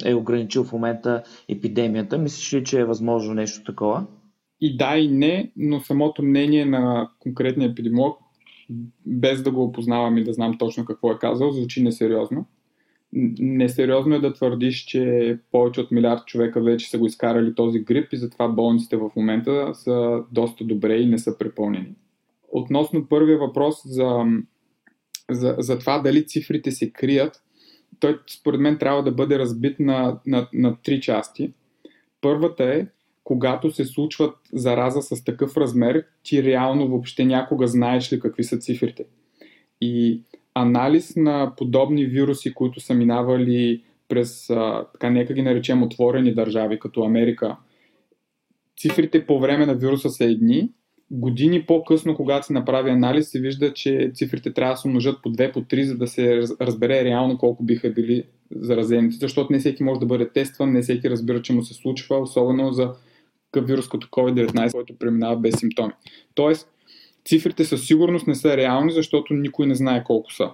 [0.06, 2.18] е ограничил в момента епидемията.
[2.18, 4.06] Мислиш ли, че е възможно нещо такова?
[4.62, 8.18] И да, и не, но самото мнение на конкретния епидемиолог,
[9.06, 12.46] без да го опознавам и да знам точно какво е казал, звучи несериозно
[13.14, 18.14] несериозно е да твърдиш, че повече от милиард човека вече са го изкарали този грип
[18.14, 21.96] и затова болниците в момента са доста добре и не са препълнени.
[22.52, 24.24] Относно първия въпрос за,
[25.30, 27.44] за, за това дали цифрите се крият,
[28.00, 31.54] той според мен трябва да бъде разбит на, на, на три части.
[32.22, 32.88] Първата е,
[33.24, 38.58] когато се случват зараза с такъв размер, ти реално въобще някога знаеш ли какви са
[38.58, 39.06] цифрите.
[39.82, 40.22] И
[40.62, 44.48] анализ на подобни вируси, които са минавали през,
[44.94, 47.58] така нека ги наречем, отворени държави, като Америка,
[48.80, 50.70] цифрите по време на вируса са едни,
[51.12, 55.30] години по-късно, когато се направи анализ, се вижда, че цифрите трябва да се умножат по
[55.30, 58.24] 2, по 3, за да се разбере реално колко биха били
[58.56, 62.18] заразените, защото не всеки може да бъде тестван, не всеки разбира, че му се случва,
[62.18, 62.94] особено за
[63.58, 65.94] вирус като COVID-19, който преминава без симптоми.
[66.36, 66.70] Тоест,
[67.26, 70.52] Цифрите със сигурност не са реални, защото никой не знае колко са.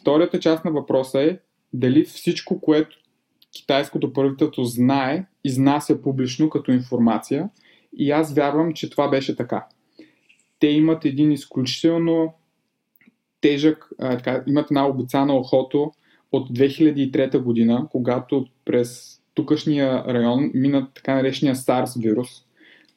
[0.00, 1.38] Втората част на въпроса е
[1.72, 2.96] дали всичко, което
[3.56, 7.48] китайското правителство знае, изнася публично като информация
[7.96, 9.66] и аз вярвам, че това беше така.
[10.58, 12.34] Те имат един изключително
[13.40, 15.92] тежък, а, така, имат една обицана охото
[16.32, 22.28] от 2003 година, когато през тукашния район минат така наречения SARS вирус,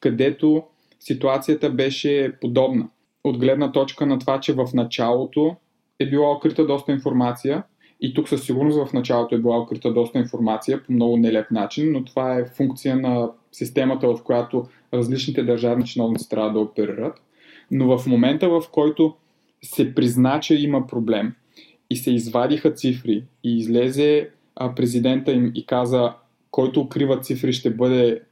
[0.00, 0.64] където
[1.06, 2.88] ситуацията беше подобна.
[3.24, 5.56] От гледна точка на това, че в началото
[6.00, 7.62] е била открита доста информация
[8.00, 11.92] и тук със сигурност в началото е била открита доста информация по много нелеп начин,
[11.92, 17.22] но това е функция на системата, в която различните държавни чиновници трябва да оперират.
[17.70, 19.14] Но в момента, в който
[19.62, 21.34] се призна, че има проблем
[21.90, 24.30] и се извадиха цифри и излезе
[24.76, 26.14] президента им и каза,
[26.50, 28.22] който укрива цифри ще бъде,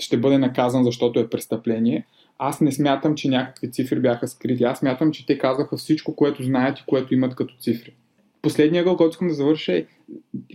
[0.00, 2.06] ще бъде наказан, защото е престъпление.
[2.38, 4.64] Аз не смятам, че някакви цифри бяха скрити.
[4.64, 7.94] Аз смятам, че те казаха всичко, което знаят и което имат като цифри.
[8.42, 9.84] Последния гъл, който искам да завърша е,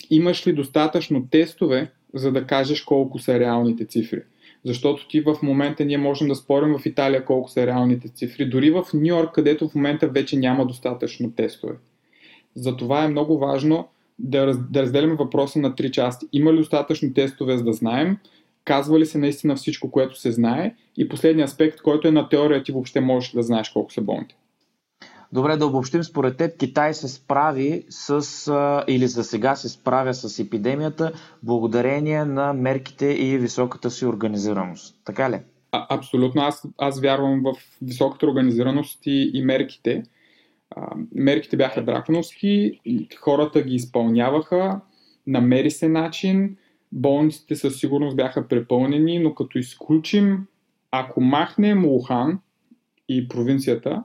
[0.10, 4.21] имаш ли достатъчно тестове, за да кажеш колко са реалните цифри?
[4.65, 8.71] Защото ти в момента ние можем да спорим в Италия колко са реалните цифри, дори
[8.71, 11.75] в Нью Йорк, където в момента вече няма достатъчно тестове.
[12.55, 13.88] Затова е много важно
[14.19, 16.25] да, раз, да разделим въпроса на три части.
[16.34, 18.17] Има ли достатъчно тестове, за да знаем?
[18.65, 20.75] Казва ли се наистина всичко, което се знае?
[20.97, 24.36] И последният аспект, който е на теория, ти въобще можеш да знаеш колко са болните.
[25.32, 30.39] Добре, да обобщим, според теб Китай се справи с, или за сега се справя с
[30.39, 31.12] епидемията
[31.43, 34.95] благодарение на мерките и високата си организираност.
[35.06, 35.39] Така ли?
[35.71, 36.41] А, абсолютно.
[36.41, 40.04] Аз, аз вярвам в високата организираност и, и мерките.
[40.75, 42.80] А, мерките бяха драконовски,
[43.19, 44.82] хората ги изпълняваха,
[45.28, 46.58] намери се начин,
[46.91, 50.45] болниците със сигурност бяха препълнени, но като изключим,
[50.91, 52.39] ако махнем Ухан
[53.09, 54.03] и провинцията,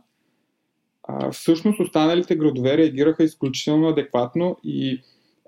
[1.03, 5.03] а, всъщност останалите градове реагираха изключително адекватно и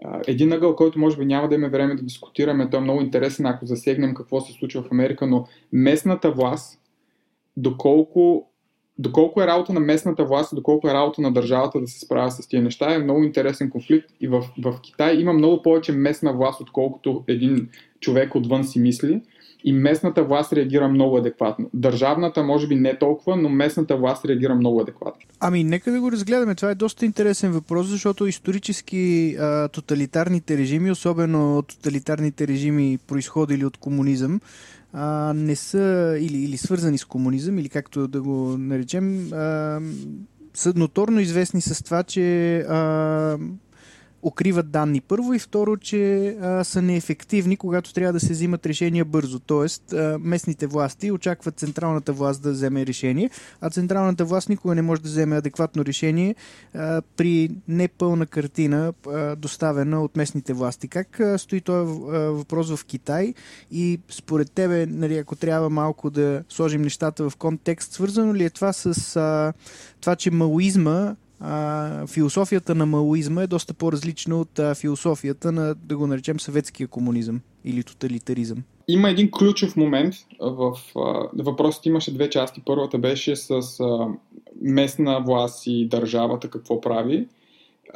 [0.05, 3.01] а, един ъгъл, който може би няма да имаме време да дискутираме, той е много
[3.01, 6.81] интересен, ако засегнем какво се случва в Америка, но местната власт,
[7.57, 8.52] доколко,
[8.99, 12.31] доколко е работа на местната власт и доколко е работа на държавата да се справя
[12.31, 16.33] с тези неща, е много интересен конфликт и в, в Китай има много повече местна
[16.33, 17.69] власт, отколкото един
[18.01, 19.21] човек отвън си мисли
[19.65, 21.71] и местната власт реагира много адекватно.
[21.75, 25.23] Държавната може би не толкова, но местната власт реагира много адекватно.
[25.41, 26.55] Ами, нека да го разгледаме.
[26.55, 33.77] Това е доста интересен въпрос, защото исторически а, тоталитарните режими, особено тоталитарните режими, произходили от
[33.77, 34.41] комунизъм,
[34.93, 39.81] а, не са или, или свързани с комунизъм, или както да го наречем, а,
[40.55, 43.39] са ноторно известни с това, че а,
[44.23, 49.05] укриват данни първо и второ, че а, са неефективни, когато трябва да се взимат решения
[49.05, 49.39] бързо.
[49.39, 53.31] Тоест, а, местните власти очакват централната власт да вземе решение,
[53.61, 56.35] а централната власт никога не може да вземе адекватно решение
[56.75, 60.89] а, при непълна картина, а, доставена от местните власти.
[60.89, 63.35] Как а, стои този въпрос в Китай
[63.71, 68.51] и според тебе, нали, ако трябва малко да сложим нещата в контекст, свързано ли е
[68.51, 69.53] това с а,
[70.01, 71.15] това, че маоизма
[72.07, 77.41] философията на маоизма е доста по-различна от а, философията на, да го наречем, съветския комунизъм
[77.65, 78.63] или тоталитаризъм.
[78.89, 80.79] Има един ключов момент в
[81.39, 82.63] въпросът имаше две части.
[82.67, 84.09] Първата беше с а,
[84.63, 87.27] местна власт и държавата какво прави.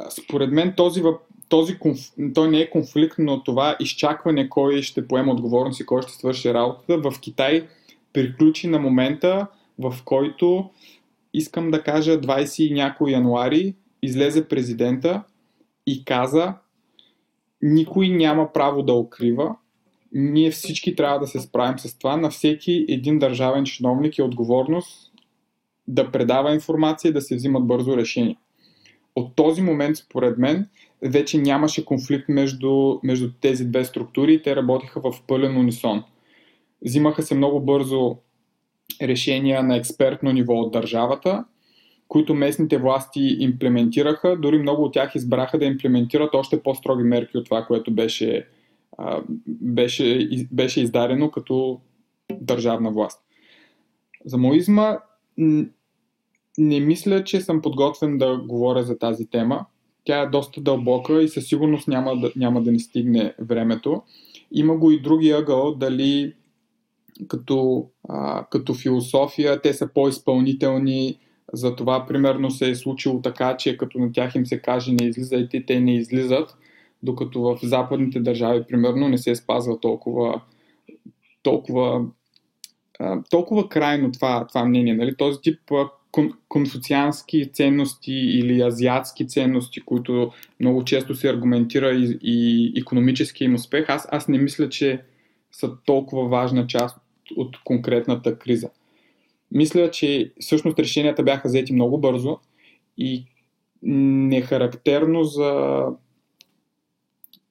[0.09, 1.03] Според мен този,
[1.49, 1.99] този конф...
[2.33, 6.53] той не е конфликт, но това изчакване кой ще поема отговорност и кой ще свърши
[6.53, 7.67] работата в Китай
[8.13, 9.47] приключи на момента,
[9.79, 10.69] в който
[11.33, 15.23] искам да кажа 20 и някой януари излезе президента
[15.87, 16.53] и каза
[17.61, 19.55] никой няма право да укрива,
[20.13, 22.17] ние всички трябва да се справим с това.
[22.17, 25.11] На всеки един държавен чиновник е отговорност
[25.87, 28.37] да предава информация и да се взимат бързо решения.
[29.15, 30.67] От този момент, според мен,
[31.01, 36.03] вече нямаше конфликт между, между тези две структури и те работиха в пълен унисон.
[36.85, 38.17] Взимаха се много бързо
[39.01, 41.45] решения на експертно ниво от държавата,
[42.07, 44.37] които местните власти имплементираха.
[44.37, 48.47] Дори много от тях избраха да имплементират още по-строги мерки от това, което беше,
[49.47, 51.79] беше, беше издадено като
[52.41, 53.21] държавна власт.
[54.25, 54.97] За моизма
[56.57, 59.65] не мисля, че съм подготвен да говоря за тази тема.
[60.03, 64.01] Тя е доста дълбока и със сигурност няма да, няма да ни стигне времето.
[64.51, 66.33] Има го и други ъгъл, дали
[67.27, 71.19] като, а, като философия, те са по-изпълнителни,
[71.53, 75.65] затова примерно се е случило така, че като на тях им се каже не излизайте,
[75.65, 76.57] те не излизат,
[77.03, 80.41] докато в западните държави примерно не се спазва толкова,
[81.43, 82.05] толкова,
[82.99, 84.93] а, толкова крайно това, това мнение.
[84.93, 85.15] Нали?
[85.15, 85.59] Този тип
[86.11, 93.55] кон, конфуциански ценности или азиатски ценности, които много често се аргументира и, и економически им
[93.55, 95.01] успех, аз, аз не мисля, че
[95.51, 96.97] са толкова важна част
[97.35, 98.69] от конкретната криза.
[99.51, 102.37] Мисля, че всъщност решенията бяха взети много бързо
[102.97, 103.25] и
[103.83, 105.83] нехарактерно за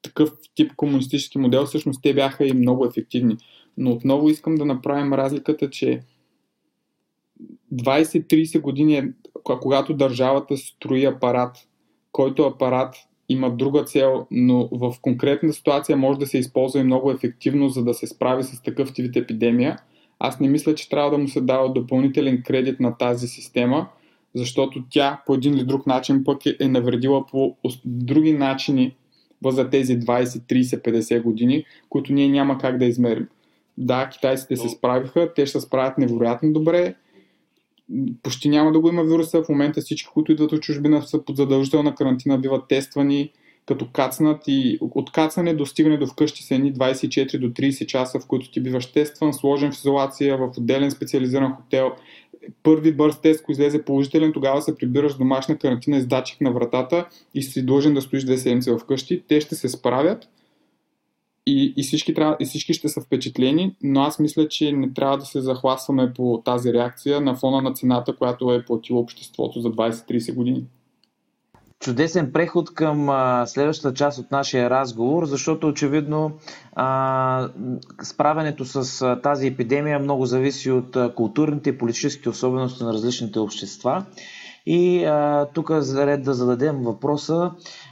[0.02, 3.36] такъв тип комунистически модел, всъщност те бяха и много ефективни.
[3.76, 6.02] Но отново искам да направим разликата, че
[7.74, 9.12] 20-30 години, е,
[9.42, 11.68] когато държавата строи апарат,
[12.12, 12.94] който апарат
[13.28, 17.84] има друга цел, но в конкретна ситуация може да се използва и много ефективно, за
[17.84, 19.78] да се справи с такъв тип епидемия,
[20.18, 23.88] аз не мисля, че трябва да му се дава допълнителен кредит на тази система,
[24.34, 28.96] защото тя по един или друг начин пък е, е навредила по други начини
[29.46, 33.28] за тези 20, 30, 50 години, които ние няма как да измерим.
[33.78, 36.94] Да, китайците се справиха, те ще се справят невероятно добре,
[38.22, 39.42] почти няма да го има вируса.
[39.42, 43.32] В момента всички, които идват от чужбина са под задължителна карантина, биват тествани
[43.66, 48.20] като кацнат и от кацане до стигане до вкъщи са едни 24 до 30 часа,
[48.20, 51.92] в които ти биваш тестван, сложен в изолация, в отделен специализиран хотел.
[52.62, 56.52] Първи бърз тест, ако излезе положителен, тогава се прибираш в домашна карантина с датчик на
[56.52, 59.22] вратата и си длъжен да стоиш две седмици вкъщи.
[59.28, 60.28] Те ще се справят
[61.46, 65.18] и, и, всички трябва, и всички ще са впечатлени, но аз мисля, че не трябва
[65.18, 69.68] да се захласваме по тази реакция на фона на цената, която е платило обществото за
[69.68, 70.64] 20-30 години.
[71.80, 76.32] Чудесен преход към а, следващата част от нашия разговор, защото очевидно
[76.72, 77.48] а,
[78.02, 83.38] справянето с а, тази епидемия много зависи от а, културните и политическите особености на различните
[83.38, 84.04] общества.
[84.66, 87.50] И а, тук за ред да зададем въпроса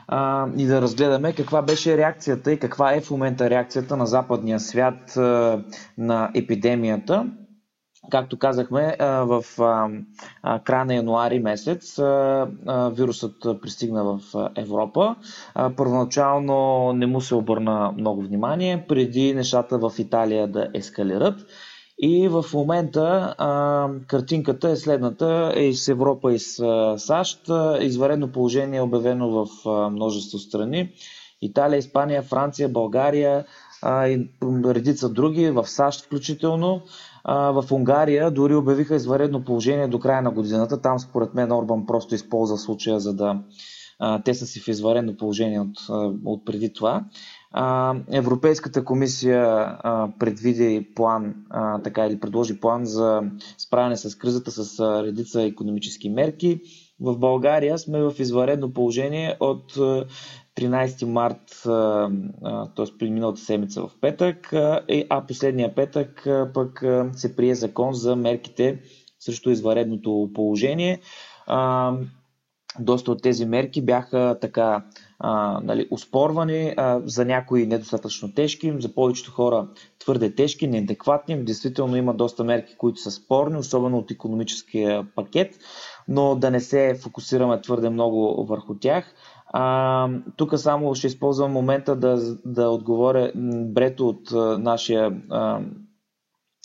[0.08, 4.60] а, и да разгледаме каква беше реакцията и каква е в момента реакцията на западния
[4.60, 5.60] свят а,
[5.98, 7.26] на епидемията.
[8.10, 9.44] Както казахме, в
[10.64, 11.96] края на януари месец
[12.90, 14.20] вирусът пристигна в
[14.56, 15.14] Европа.
[15.76, 21.34] Първоначално не му се обърна много внимание, преди нещата в Италия да ескалират.
[21.98, 25.52] И в момента а, картинката е следната.
[25.56, 27.50] Е с Европа и с а, САЩ.
[27.80, 30.92] Изваредно положение е обявено в а, множество страни.
[31.42, 33.44] Италия, Испания, Франция, България
[33.82, 34.28] а, и
[34.64, 36.82] редица други, в САЩ включително.
[37.24, 40.80] А, в Унгария дори обявиха изваредно положение до края на годината.
[40.80, 43.38] Там според мен Орбан просто използва случая, за да
[43.98, 45.76] а, те са си в изваредно положение от,
[46.24, 47.04] от преди това.
[48.10, 49.68] Европейската комисия
[50.18, 51.34] предвиди план,
[51.84, 53.22] така или предложи план за
[53.58, 56.60] справяне с кризата с редица економически мерки.
[57.00, 59.72] В България сме в изваредно положение от
[60.56, 61.62] 13 март,
[62.76, 62.98] т.е.
[62.98, 64.52] при миналата седмица в петък,
[65.10, 68.80] а последния петък пък се прие закон за мерките
[69.18, 71.00] срещу изваредното положение.
[72.78, 74.84] Доста от тези мерки бяха така
[75.18, 81.44] а, нали, успорвани, а, за някои недостатъчно тежки, за повечето хора твърде тежки, неадекватни.
[81.44, 85.58] Действително има доста мерки, които са спорни, особено от економическия пакет,
[86.08, 89.14] но да не се фокусираме твърде много върху тях.
[90.36, 93.32] Тук само ще използвам момента да, да отговоря
[93.64, 95.22] Брето от нашия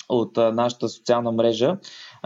[0.10, 1.78] от нашата социална мрежа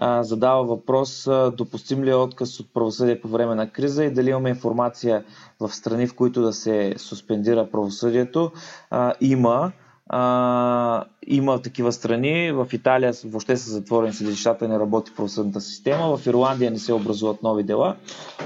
[0.02, 4.50] задава въпрос допустим ли е отказ от правосъдие по време на криза и дали имаме
[4.50, 5.24] информация
[5.60, 8.52] в страни, в които да се суспендира правосъдието.
[8.90, 9.72] А, има.
[10.08, 12.52] А, има такива страни.
[12.52, 16.18] В Италия въобще са затворени съдилищата, не работи правосъдната система.
[16.18, 17.96] В Ирландия не се образуват нови дела.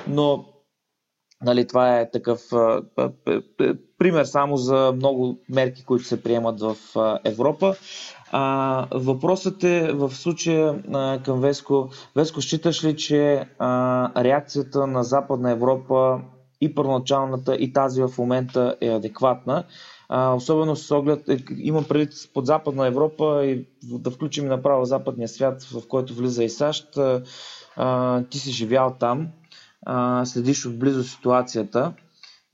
[0.08, 0.46] Но
[1.42, 3.42] Нали, това е такъв а, а, а,
[3.98, 7.76] пример само за много мерки, които се приемат в а, Европа.
[8.32, 11.90] А, въпросът е в случая а, към Веско.
[12.16, 16.22] Веско, считаш ли, че а, реакцията на Западна Европа
[16.62, 19.64] и първоначалната, и тази в момента е адекватна?
[20.10, 25.28] А, особено с оглед, е, има преди под Западна Европа и да включим направо западния
[25.28, 26.98] свят, в който влиза и САЩ.
[27.78, 29.28] А, ти си живял там,
[29.86, 31.94] а, следиш отблизо ситуацията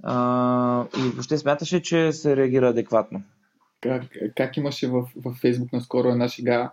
[0.03, 3.21] а, и въобще смяташ ли, че се реагира адекватно?
[3.83, 4.03] Как,
[4.35, 6.71] как имаше в, в Фейсбук наскоро една шега,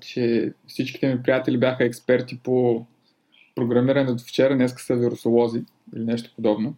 [0.00, 2.86] че всичките ми приятели бяха експерти по
[3.54, 5.64] програмирането вчера, днес са вирусолози
[5.96, 6.74] или нещо подобно.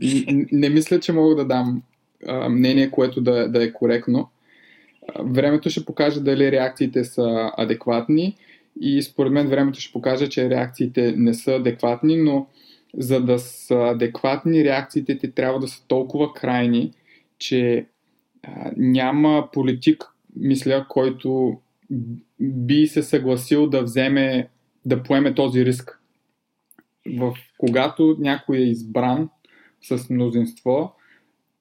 [0.00, 1.82] И, не мисля, че мога да дам
[2.26, 4.28] а, мнение, което да, да е коректно.
[5.18, 8.36] Времето ще покаже дали реакциите са адекватни
[8.80, 12.46] и според мен времето ще покаже, че реакциите не са адекватни, но
[12.98, 16.92] за да са адекватни, реакциите ти трябва да са толкова крайни,
[17.38, 17.86] че
[18.76, 20.04] няма политик,
[20.36, 21.60] мисля, който
[22.40, 24.48] би се съгласил да вземе,
[24.84, 26.00] да поеме този риск.
[27.18, 29.28] В, когато някой е избран
[29.82, 30.94] с мнозинство,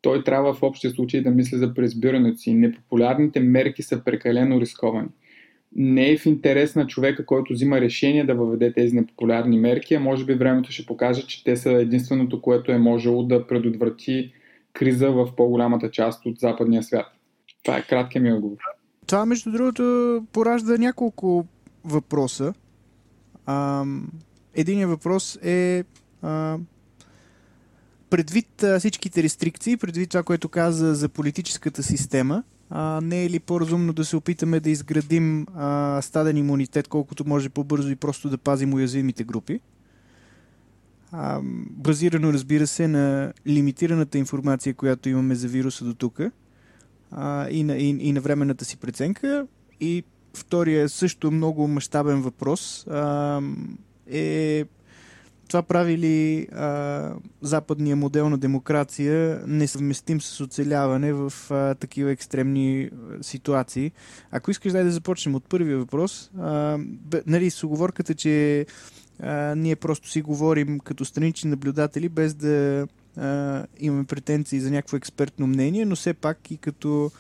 [0.02, 2.54] той трябва в общия случай да мисли за преизбирането си.
[2.54, 5.08] Непопулярните мерки са прекалено рисковани.
[5.76, 10.00] Не е в интерес на човека, който взима решение да въведе тези непопулярни мерки, а
[10.00, 14.32] може би времето ще покаже, че те са единственото, което е можело да предотврати
[14.78, 17.06] криза в по-голямата част от западния свят.
[17.64, 18.58] Това е краткият ми отговор.
[19.08, 21.46] Това, между другото, поражда няколко
[21.84, 22.54] въпроса.
[24.54, 25.84] Единият въпрос е
[28.10, 32.44] предвид всичките рестрикции, предвид това, което каза за политическата система,
[33.02, 35.46] не е ли по-разумно да се опитаме да изградим
[36.02, 39.60] стаден имунитет колкото може по-бързо и просто да пазим уязвимите групи?
[41.12, 41.40] А,
[41.70, 46.20] базирано, разбира се, на лимитираната информация, която имаме за вируса до тук
[47.50, 49.48] и, на, и, и на временната си преценка.
[49.80, 50.04] И
[50.34, 53.42] втория също много мащабен въпрос а,
[54.08, 54.66] е
[55.48, 62.90] това прави ли а, западния модел на демокрация несъвместим с оцеляване в а, такива екстремни
[63.22, 63.92] ситуации?
[64.32, 68.66] Ако искаш дай да започнем от първия въпрос, а, бе, нали, с оговорката, че
[69.20, 72.88] а, ние просто си говорим като странични наблюдатели, без да
[73.18, 77.12] а, имаме претенции за някакво експертно мнение, но все пак и като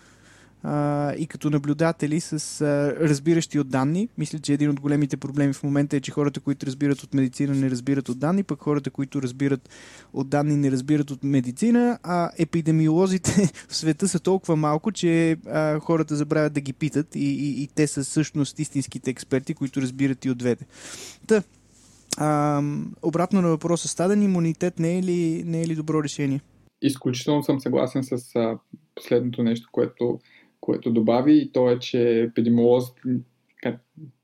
[0.63, 4.09] а, и като наблюдатели с а, разбиращи от данни.
[4.17, 7.55] Мисля, че един от големите проблеми в момента е, че хората, които разбират от медицина,
[7.55, 9.69] не разбират от данни, пък хората, които разбират
[10.13, 15.79] от данни, не разбират от медицина, а епидемиолозите в света са толкова малко, че а,
[15.79, 20.25] хората забравят да ги питат и, и, и те са всъщност истинските експерти, които разбират
[20.25, 20.65] и от двете.
[21.27, 21.43] Та,
[22.17, 22.61] а,
[23.01, 26.41] обратно на въпроса, стаден имунитет не е ли, не е ли добро решение?
[26.81, 28.59] Изключително съм съгласен с а,
[28.95, 30.19] последното нещо, което
[30.59, 33.01] което добави и то е, че епидемиолозите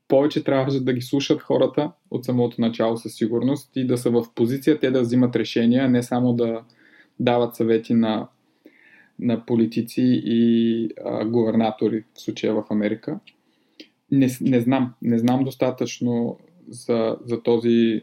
[0.08, 4.24] повече трябваше да ги слушат хората от самото начало със сигурност и да са в
[4.34, 6.62] позиция те да взимат решения, не само да
[7.20, 8.28] дават съвети на,
[9.18, 13.20] на политици и а, губернатори в случая в Америка.
[14.10, 16.38] Не, не знам, не знам достатъчно
[16.68, 18.00] за, за този.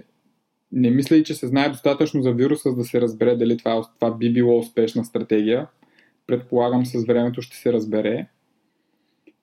[0.72, 3.90] Не мисля и, че се знае достатъчно за вируса, за да се разбере дали това,
[4.00, 5.68] това би било успешна стратегия
[6.28, 8.28] предполагам с времето ще се разбере.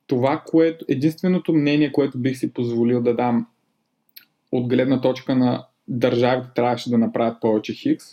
[0.06, 3.46] Това, което, единственото мнение, което бих си позволил да дам
[4.52, 8.04] от гледна точка на държавите трябваше да направят повече хикс,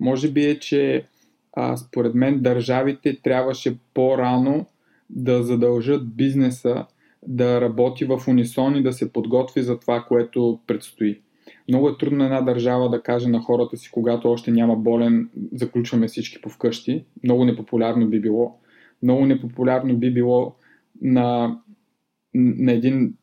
[0.00, 1.06] може би е, че
[1.52, 4.66] а, според мен държавите трябваше по-рано
[5.10, 6.86] да задължат бизнеса
[7.26, 11.20] да работи в унисон и да се подготви за това, което предстои.
[11.68, 16.06] Много е трудно една държава да каже на хората си, когато още няма болен, заключваме
[16.06, 17.04] всички по вкъщи.
[17.24, 18.58] Много непопулярно би било.
[19.02, 20.54] Много непопулярно би било
[21.02, 21.58] на,
[22.34, 23.14] на, един,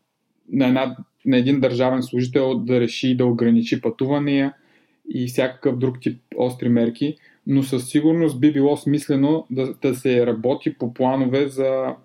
[0.51, 4.53] на, една, на един държавен служител да реши да ограничи пътувания
[5.09, 7.15] и всякакъв друг тип остри мерки,
[7.47, 11.95] но със сигурност би било смислено да, да се работи по планове за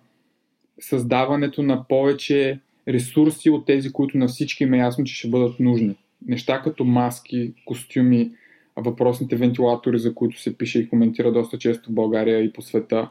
[0.80, 5.60] създаването на повече ресурси от тези, които на всички им е ясно, че ще бъдат
[5.60, 8.32] нужни неща като маски, костюми,
[8.76, 13.10] въпросните вентилатори, за които се пише и коментира доста често в България и по света.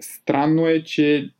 [0.00, 1.30] Странно е, че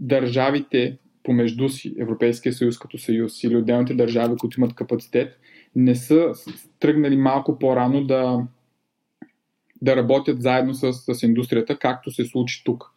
[0.00, 5.38] държавите помежду си, Европейския съюз като съюз или отделните държави, които имат капацитет,
[5.76, 6.32] не са
[6.80, 8.46] тръгнали малко по-рано да,
[9.82, 12.95] да работят заедно с, с индустрията, както се случи тук.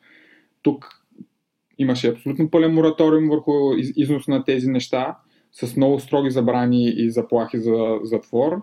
[0.62, 0.90] Тук
[1.78, 5.18] имаше абсолютно пълен мораториум върху износ на тези неща
[5.52, 8.62] с много строги забрани и заплахи за затвор.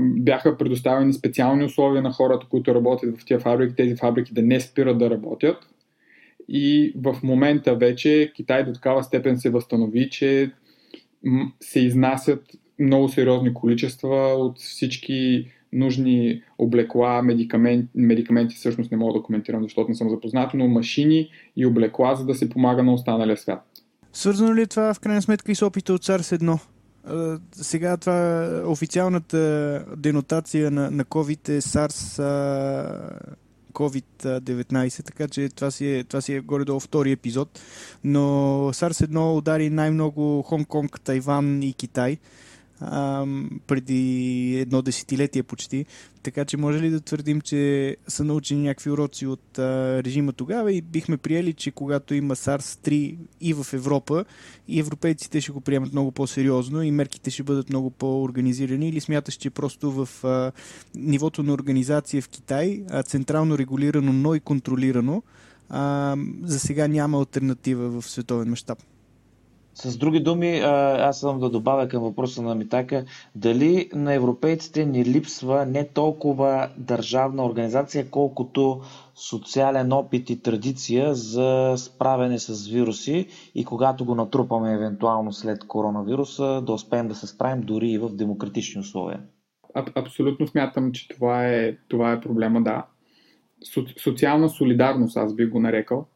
[0.00, 4.60] Бяха предоставени специални условия на хората, които работят в тези фабрики, тези фабрики да не
[4.60, 5.56] спират да работят.
[6.48, 10.52] И в момента вече Китай до такава степен се възстанови, че
[11.60, 12.44] се изнасят
[12.78, 19.88] много сериозни количества от всички нужни облекла, медикаменти, медикаменти всъщност не мога да коментирам, защото
[19.88, 23.64] не съм запознат, но машини и облекла, за да се помага на останалия свят.
[24.12, 26.60] Свързано ли е това в крайна сметка и с опита от SARS-1?
[27.52, 32.22] Сега това официалната денотация на, на COVID е SARS
[33.72, 37.60] COVID-19, така че това си е, това си е горе-долу втори епизод.
[38.04, 38.20] Но
[38.72, 42.18] SARS-1 удари най-много Хонг-Конг, Тайван и Китай
[42.80, 43.26] а,
[43.66, 45.86] преди едно десетилетие почти.
[46.22, 50.72] Така че може ли да твърдим, че са научени някакви уроци от а, режима тогава
[50.72, 54.24] и бихме приели, че когато има SARS-3 и в Европа,
[54.68, 59.34] и европейците ще го приемат много по-сериозно и мерките ще бъдат много по-организирани или смяташ,
[59.34, 60.52] че просто в а,
[60.94, 65.22] нивото на организация в Китай, а, централно регулирано, но и контролирано,
[65.68, 68.78] а, за сега няма альтернатива в световен мащаб?
[69.82, 73.04] С други думи, аз съм да добавя към въпроса на Митака,
[73.34, 78.80] дали на европейците ни липсва не толкова държавна организация, колкото
[79.14, 86.62] социален опит и традиция за справяне с вируси и когато го натрупаме евентуално след коронавируса,
[86.66, 89.20] да успеем да се справим дори и в демократични условия.
[89.94, 92.86] абсолютно смятам, че това е, това е проблема, да.
[94.02, 96.06] социална солидарност, аз би го нарекал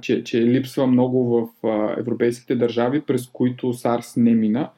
[0.00, 1.48] че, че липсва много в
[1.98, 4.70] европейските държави, през които SARS не мина.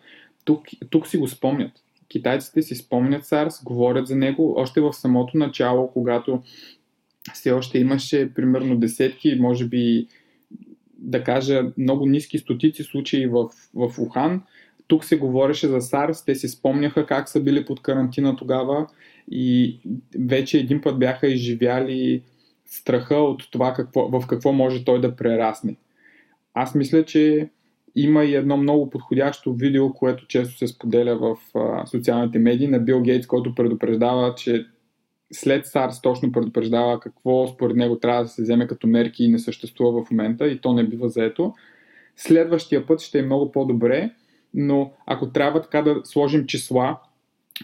[0.45, 1.72] Тук, тук си го спомнят.
[2.09, 6.43] Китайците си спомнят SARS, говорят за него още в самото начало, когато
[7.34, 10.07] все още имаше примерно десетки, може би
[10.99, 14.43] да кажа много ниски стотици случаи в, в Ухан.
[14.86, 18.86] тук се говореше за SARS, те си спомняха как са били под карантина тогава
[19.30, 19.78] и
[20.18, 22.22] вече един път бяха изживяли
[22.71, 25.77] страха от това какво, в какво може той да прерасне.
[26.55, 27.51] Аз мисля, че
[27.95, 32.79] има и едно много подходящо видео, което често се споделя в а, социалните медии на
[32.79, 34.66] Бил Гейтс, който предупреждава, че
[35.33, 39.39] след SARS точно предупреждава какво според него трябва да се вземе като мерки и не
[39.39, 41.55] съществува в момента и то не бива заето.
[42.16, 44.11] Следващия път ще е много по-добре,
[44.55, 46.99] но ако трябва така да сложим числа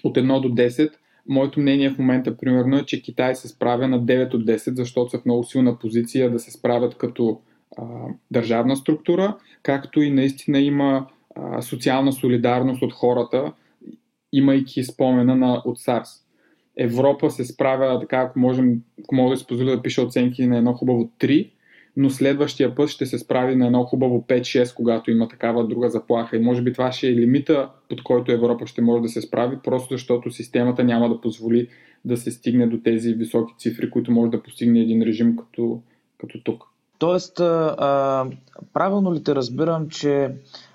[0.05, 0.93] от 1 до 10,
[1.29, 5.11] моето мнение в момента примерно е, че Китай се справя на 9 от 10, защото
[5.11, 7.41] са в много силна позиция да се справят като
[7.79, 7.83] а,
[8.31, 13.53] държавна структура, както и наистина има а, социална солидарност от хората,
[14.33, 16.23] имайки спомена на, от SARS.
[16.79, 20.57] Европа се справя така, ако, можем, ако мога да си позволя да пиша оценки на
[20.57, 21.51] едно хубаво 3,
[21.97, 26.37] но следващия път ще се справи на едно хубаво 5-6, когато има такава друга заплаха.
[26.37, 29.59] И може би това ще е лимита, под който Европа ще може да се справи,
[29.65, 31.69] просто защото системата няма да позволи
[32.05, 35.81] да се стигне до тези високи цифри, които може да постигне един режим като,
[36.21, 36.65] като тук.
[36.99, 38.27] Тоест, а,
[38.73, 40.31] правилно ли те разбирам, че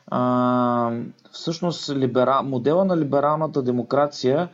[0.08, 0.92] а,
[1.32, 2.42] всъщност либера...
[2.44, 4.50] модела на либералната демокрация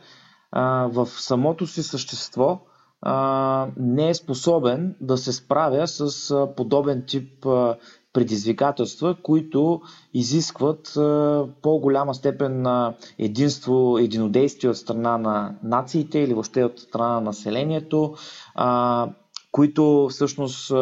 [0.52, 2.60] а, в самото си същество
[3.02, 7.76] а, не е способен да се справя с а, подобен тип а,
[8.12, 9.80] предизвикателства, които
[10.14, 17.08] изискват а, по-голяма степен на единство, единодействие от страна на нациите или въобще от страна
[17.08, 18.14] на населението.
[18.54, 19.08] А,
[19.52, 20.72] които всъщност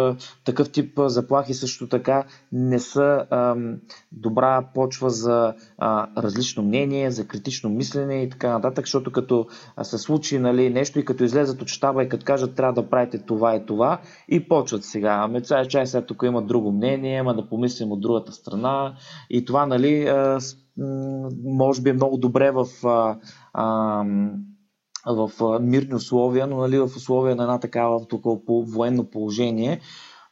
[0.44, 3.76] такъв тип заплахи също така не са ам,
[4.12, 9.46] добра почва за а, различно мнение, за критично мислене и така нататък, защото като
[9.82, 13.18] се случи нали, нещо и като излезат от щаба и като кажат трябва да правите
[13.18, 15.20] това и това и почват сега.
[15.22, 18.94] Ами цял чай сега тук има друго мнение, ама да помислим от другата страна
[19.30, 20.38] и това нали, а,
[21.44, 23.16] може би е много добре в а,
[23.52, 24.04] а,
[25.07, 25.30] в
[25.61, 28.07] мирни условия, но нали, в условия на една такава
[28.46, 29.80] по военно положение,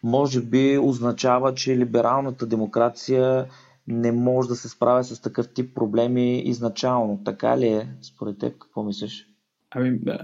[0.03, 3.47] може би означава, че либералната демокрация
[3.89, 7.21] не може да се справя с такъв тип проблеми изначално.
[7.25, 8.59] Така ли е, според теб?
[8.59, 9.29] Какво мислиш?
[9.71, 10.19] Ами, да.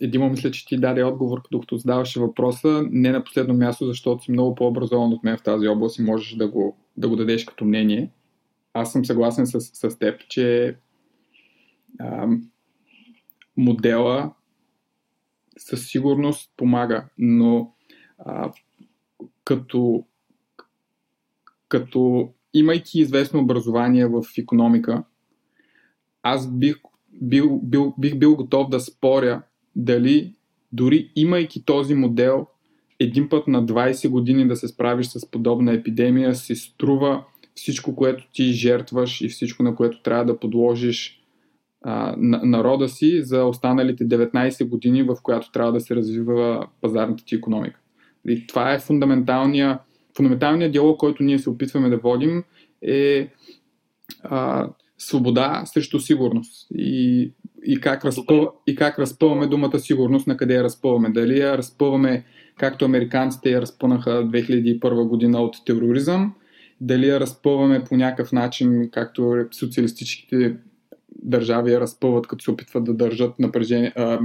[0.00, 2.82] Едимо мисля, че ти даде отговор, докато задаваше въпроса.
[2.90, 6.34] Не на последно място, защото си много по-образован от мен в тази област и можеш
[6.34, 8.10] да го, да го дадеш като мнение.
[8.74, 10.76] Аз съм съгласен с, с теб, че
[13.56, 14.32] модела
[15.58, 17.74] със сигурност помага, но
[18.18, 18.52] а,
[19.44, 20.04] като,
[21.68, 25.04] като имайки известно образование в економика,
[26.22, 26.76] аз бих
[27.22, 29.42] бил, бил, бих бил готов да споря
[29.76, 30.34] дали
[30.72, 32.46] дори имайки този модел,
[32.98, 37.24] един път на 20 години да се справиш с подобна епидемия, си струва
[37.54, 41.19] всичко, което ти жертваш и всичко, на което трябва да подложиш
[42.16, 47.80] народа си за останалите 19 години, в която трябва да се развива пазарната ти економика.
[48.28, 49.78] И това е фундаменталния,
[50.16, 52.44] фундаменталния диалог, който ние се опитваме да водим
[52.82, 53.28] е
[54.22, 54.68] а,
[54.98, 56.66] свобода срещу сигурност.
[56.74, 57.32] И,
[57.64, 61.10] и, как разпъл, и как разпъваме думата сигурност, на къде я разпъваме.
[61.10, 62.24] Дали я разпъваме
[62.58, 66.34] както американците я разпънаха 2001 година от тероризъм,
[66.80, 70.56] дали я разпъваме по някакъв начин, както социалистическите
[71.22, 74.20] държави разпъват, като се опитват да държат напрежение, а,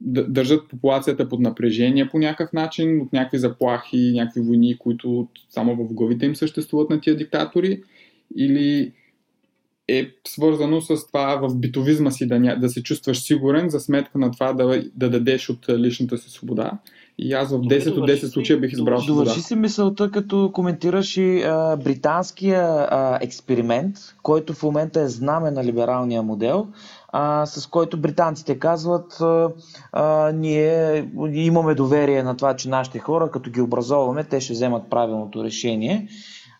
[0.00, 5.76] да държат популацията под напрежение по някакъв начин, от някакви заплахи, някакви войни, които само
[5.76, 7.82] в главите им съществуват на тия диктатори,
[8.36, 8.92] или
[9.88, 14.30] е свързано с това в битовизма си да, да се чувстваш сигурен за сметка на
[14.30, 16.78] това да, да дадеш от личната си свобода.
[17.18, 19.24] И аз в 10 от 10 случая бих избрал свобода.
[19.24, 25.50] Довърши си мисълта, като коментираш и а, британския а, експеримент, който в момента е знаме
[25.50, 26.66] на либералния модел,
[27.08, 29.50] а, с който британците казват, а,
[29.92, 34.90] а, ние имаме доверие на това, че нашите хора, като ги образоваме, те ще вземат
[34.90, 36.08] правилното решение.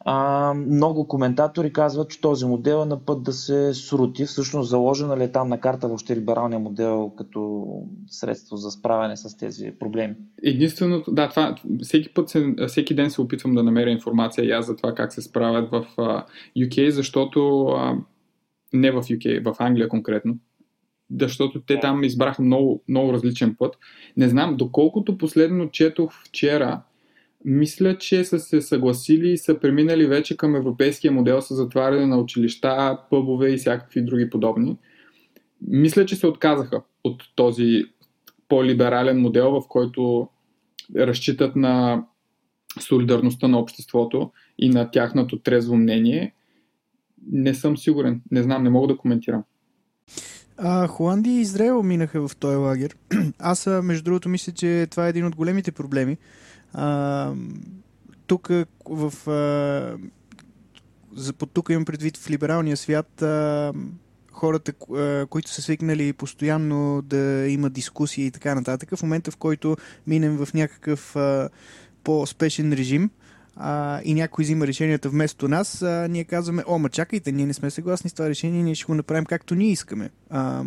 [0.07, 4.25] А, много коментатори казват, че този модел е на път да се срути.
[4.25, 7.67] Всъщност заложена ли е там на карта въобще либералния модел като
[8.07, 10.15] средство за справяне с тези проблеми?
[10.43, 14.67] Единственото, да, това, всеки път, се, всеки ден се опитвам да намеря информация и аз
[14.67, 15.87] за това как се справят в
[16.59, 17.69] UK, защото
[18.73, 20.37] не в UK, в Англия конкретно,
[21.21, 23.79] защото те там избраха много, много различен път.
[24.17, 26.83] Не знам, доколкото последно четох вчера,
[27.45, 32.19] мисля, че са се съгласили и са преминали вече към европейския модел с затваряне на
[32.19, 34.77] училища, пъбове и всякакви други подобни.
[35.69, 37.85] Мисля, че се отказаха от този
[38.49, 40.29] по-либерален модел, в който
[40.97, 42.05] разчитат на
[42.81, 46.35] солидарността на обществото и на тяхното трезво мнение.
[47.33, 48.23] не съм сигурен.
[48.31, 49.45] Не знам, не мога да коментирам.
[50.57, 52.97] А, Холандия и Израел минаха в този лагер.
[53.39, 56.17] Аз, между другото, мисля, че това е един от големите проблеми.
[56.75, 57.33] А,
[58.27, 58.49] тук
[58.91, 59.31] в...
[59.31, 59.99] А,
[61.17, 63.73] за под тук имам предвид в либералния свят а,
[64.33, 64.73] хората,
[65.27, 70.37] които са свикнали постоянно да има дискусии и така нататък, в момента в който минем
[70.37, 71.49] в някакъв а,
[72.05, 73.11] по-спешен режим,
[73.57, 77.55] а, и някой взима решенията вместо нас, а, ние казваме, о, ма чакайте, ние не
[77.55, 80.11] сме съгласни с това решение, ние ще го направим както ние искаме.
[80.31, 80.65] А,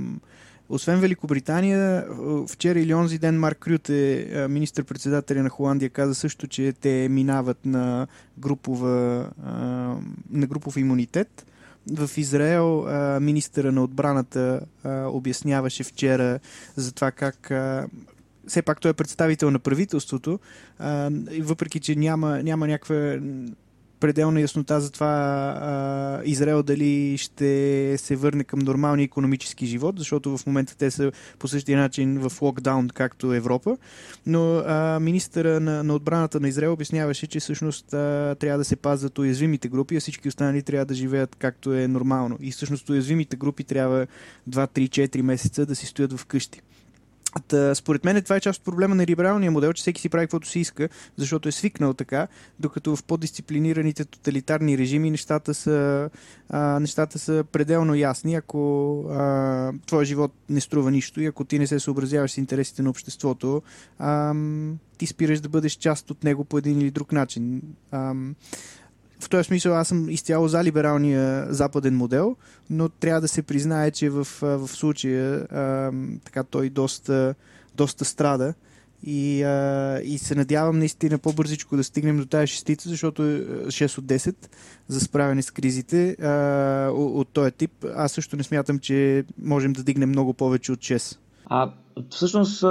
[0.69, 2.05] освен Великобритания,
[2.47, 8.07] вчера или онзи ден Марк Рюте, министър-председателя на Холандия, каза също, че те минават на,
[8.37, 9.29] групова,
[10.31, 11.45] на групов имунитет.
[11.91, 12.85] В Израел
[13.21, 16.39] министъра на отбраната обясняваше вчера
[16.75, 17.51] за това как
[18.47, 20.39] все пак той е представител на правителството,
[21.41, 23.19] въпреки че няма, няма някаква
[23.99, 30.45] пределна яснота за това Израел дали ще се върне към нормалния економически живот, защото в
[30.45, 33.77] момента те са по същия начин в локдаун, както Европа.
[34.25, 38.75] Но а, министъра на, на отбраната на Израел обясняваше, че всъщност а, трябва да се
[38.75, 42.37] пазят уязвимите групи, а всички останали трябва да живеят както е нормално.
[42.41, 44.07] И всъщност уязвимите групи трябва
[44.49, 46.61] 2-3-4 месеца да си стоят в къщи.
[47.39, 50.23] Та, според мен това е част от проблема на либералния модел, че всеки си прави
[50.23, 52.27] каквото си иска, защото е свикнал така,
[52.59, 56.09] докато в по-дисциплинираните тоталитарни режими нещата са,
[56.49, 58.35] а, нещата са пределно ясни.
[58.35, 62.81] Ако а, твой живот не струва нищо и ако ти не се съобразяваш с интересите
[62.81, 63.61] на обществото,
[63.99, 64.33] а,
[64.97, 67.61] ти спираш да бъдеш част от него по един или друг начин.
[67.91, 68.13] А,
[69.19, 72.35] в този смисъл аз съм изцяло за либералния западен модел,
[72.69, 75.91] но трябва да се признае, че в, в случая а,
[76.25, 77.35] така той доста,
[77.75, 78.53] доста страда
[79.03, 84.05] и, а, и се надявам наистина по-бързичко да стигнем до тази шестица, защото 6 от
[84.05, 84.35] 10
[84.87, 87.85] за справяне с кризите а, от, от този тип.
[87.95, 91.17] Аз също не смятам, че можем да дигнем много повече от 6.
[91.49, 91.71] А
[92.09, 92.63] всъщност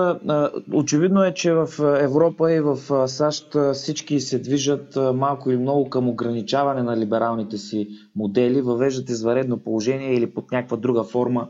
[0.72, 1.68] очевидно е, че в
[2.00, 7.88] Европа и в САЩ всички се движат малко или много към ограничаване на либералните си
[8.16, 11.48] модели, въвеждат изваредно положение или под някаква друга форма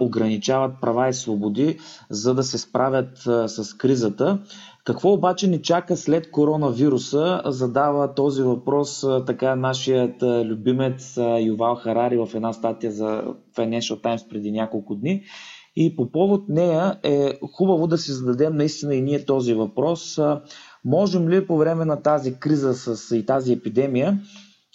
[0.00, 1.78] ограничават права и свободи,
[2.10, 4.38] за да се справят с кризата.
[4.84, 12.16] Какво обаче ни чака след коронавируса, задава този въпрос така нашият любимец а, Ювал Харари
[12.16, 13.24] в една статия за
[13.56, 15.22] Financial Times преди няколко дни.
[15.76, 20.18] И по повод нея е хубаво да си зададем наистина и ние този въпрос.
[20.84, 24.20] Можем ли по време на тази криза с и тази епидемия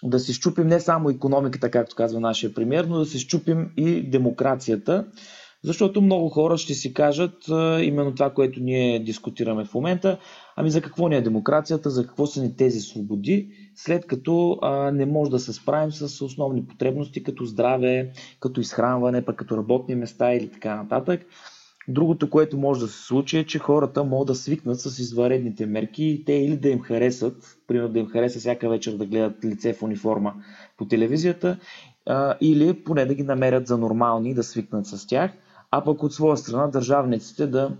[0.03, 4.09] да си щупим не само економиката, както казва нашия премьер, но да си щупим и
[4.09, 5.05] демокрацията?
[5.63, 7.47] Защото много хора ще си кажат
[7.81, 10.17] именно това, което ние дискутираме в момента.
[10.55, 14.91] Ами за какво ни е демокрацията, за какво са ни тези свободи, след като а,
[14.91, 19.95] не може да се справим с основни потребности, като здраве, като изхранване, пък като работни
[19.95, 21.25] места или така нататък.
[21.87, 26.05] Другото, което може да се случи е, че хората могат да свикнат с изваредните мерки
[26.05, 29.73] и те или да им харесат, примерно да им хареса всяка вечер да гледат лице
[29.73, 30.33] в униформа
[30.77, 31.59] по телевизията,
[32.05, 35.31] а, или поне да ги намерят за нормални и да свикнат с тях,
[35.71, 37.77] а пък от своя страна държавниците да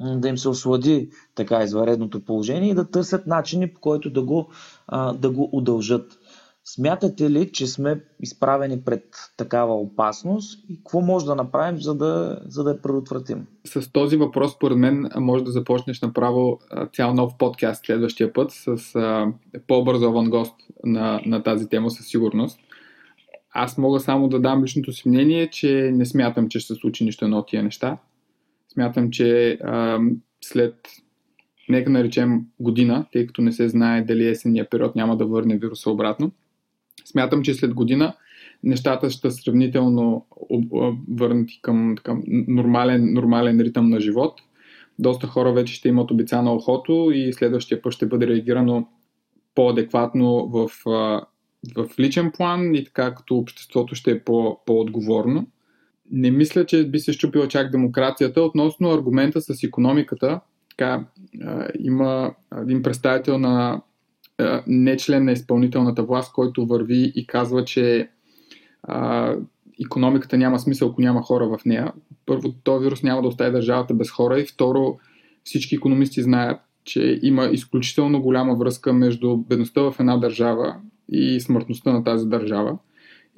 [0.00, 4.48] да им се ослади така изваредното положение и да търсят начини по който да го,
[4.88, 6.18] а, да го удължат.
[6.68, 9.04] Смятате ли, че сме изправени пред
[9.36, 13.46] такава опасност и какво може да направим, за да, за да я предотвратим?
[13.64, 16.58] С този въпрос, според мен, може да започнеш направо
[16.92, 19.32] цял нов подкаст следващия път с а,
[19.66, 22.60] по-образован гост на, на тази тема със сигурност.
[23.54, 27.04] Аз мога само да дам личното си мнение, че не смятам, че ще се случи
[27.04, 27.98] нищо едно от тия неща.
[28.72, 29.98] Смятам, че а,
[30.44, 30.74] след,
[31.68, 35.90] нека наречем година, тъй като не се знае дали есенния период няма да върне вируса
[35.90, 36.32] обратно,
[37.04, 38.14] смятам, че след година
[38.64, 40.26] нещата ще сравнително
[41.10, 44.40] върнати към, към нормален, нормален ритъм на живот.
[44.98, 48.88] Доста хора вече ще имат обицана охото и следващия път ще бъде реагирано
[49.54, 50.70] по-адекватно в,
[51.76, 55.46] в личен план и така като обществото ще е по, по-отговорно
[56.10, 58.42] не мисля, че би се щупила чак демокрацията.
[58.42, 60.40] Относно аргумента с економиката,
[60.76, 61.04] така,
[61.44, 63.82] а, има един представител на
[64.38, 68.10] а, не член на изпълнителната власт, който върви и казва, че
[68.82, 69.32] а,
[69.84, 71.92] економиката няма смисъл, ако няма хора в нея.
[72.26, 74.98] Първо, този вирус няма да остави държавата без хора и второ,
[75.44, 80.76] всички економисти знаят, че има изключително голяма връзка между бедността в една държава
[81.08, 82.78] и смъртността на тази държава.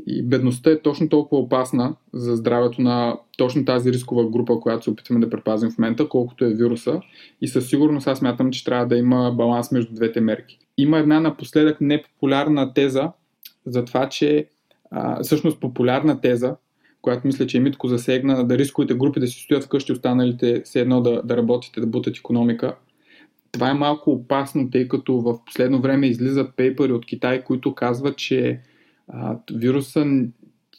[0.06, 4.90] И бедността е точно толкова опасна за здравето на точно тази рискова група, която се
[4.90, 7.00] опитваме да препазим в момента, колкото е вируса.
[7.40, 10.58] И със сигурност аз мятам, че трябва да има баланс между двете мерки.
[10.76, 13.12] Има една напоследък непопулярна теза
[13.66, 14.48] за това, че
[14.90, 16.56] а, всъщност популярна теза,
[17.02, 21.00] която мисля, че Митко засегна, да рисковите групи да си стоят вкъщи, останалите все едно
[21.00, 22.76] да, да работите, да бутат економика.
[23.52, 28.16] Това е малко опасно, тъй като в последно време излизат пейпери от Китай, които казват,
[28.16, 28.60] че
[29.08, 30.06] а, вируса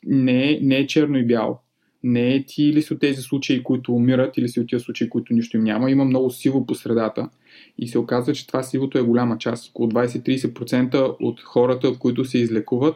[0.05, 1.59] не е, не е черно и бяло.
[2.03, 5.09] Не е ти или си от тези случаи, които умират, или си от тези случаи,
[5.09, 5.91] които нищо им няма.
[5.91, 7.29] Има много сиво по средата.
[7.77, 9.69] И се оказва, че това сивото е голяма част.
[9.69, 12.95] Около 20-30% от хората, които се излекуват,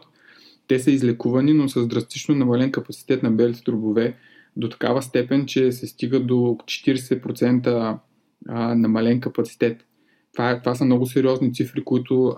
[0.67, 4.15] те са излекувани, но с драстично намален капацитет на белите дробове
[4.55, 7.97] до такава степен, че се стига до 40%
[8.75, 9.85] намален капацитет.
[10.33, 12.35] Това, е, това са много сериозни цифри, които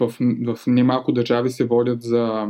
[0.00, 0.14] в,
[0.46, 2.48] в немалко държави се водят за.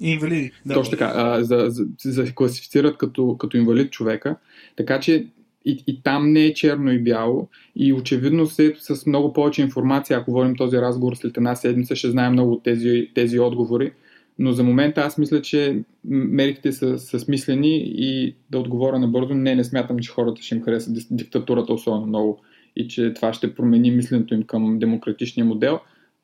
[0.00, 0.52] Инвалиди.
[0.66, 0.74] Да.
[0.74, 4.36] Точно така, а, за, за, за, класифицират като, като инвалид човека.
[4.76, 5.26] Така че
[5.64, 7.48] и, и там не е черно и бяло.
[7.76, 12.10] И очевидно се с много повече информация, ако говорим този разговор след една седмица, ще
[12.10, 13.92] знаем много от тези, тези отговори.
[14.38, 19.54] Но за момента аз мисля, че мерките са, са смислени и да отговоря набързо, не,
[19.54, 22.42] не смятам, че хората ще им хареса диктатурата особено много
[22.76, 25.80] и че това ще промени мисленето им към демократичния модел.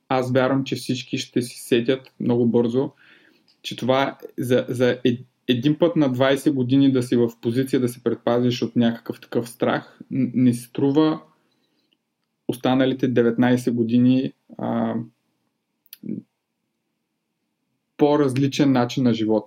[0.09, 2.91] Аз вярвам, че всички ще си сетят много бързо,
[3.63, 4.99] че това за, за
[5.49, 9.49] един път на 20 години да си в позиция да се предпазиш от някакъв такъв
[9.49, 11.21] страх, не струва
[12.49, 14.95] останалите 19 години а,
[17.97, 19.45] по-различен начин на живот,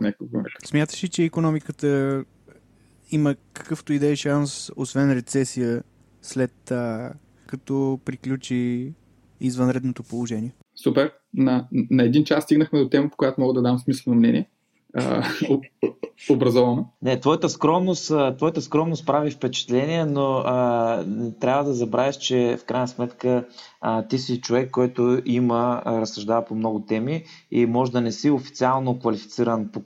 [0.66, 2.24] Смяташ ли, че економиката
[3.12, 5.84] има какъвто и да е шанс, освен рецесия,
[6.26, 7.14] след а,
[7.48, 8.94] като приключи
[9.42, 10.52] извънредното положение?
[10.84, 11.12] Супер.
[11.34, 14.50] На, на един час стигнахме до тема, по която мога да дам смислено мнение.
[16.30, 16.90] образовано.
[17.02, 18.06] Не, твоята скромност,
[18.38, 21.06] твоята скромност прави впечатление, но а,
[21.40, 23.46] трябва да забравиш, че в крайна сметка
[23.82, 28.30] а, ти си човек, който има, разсъждава по много теми и може да не си
[28.30, 29.82] официално квалифициран по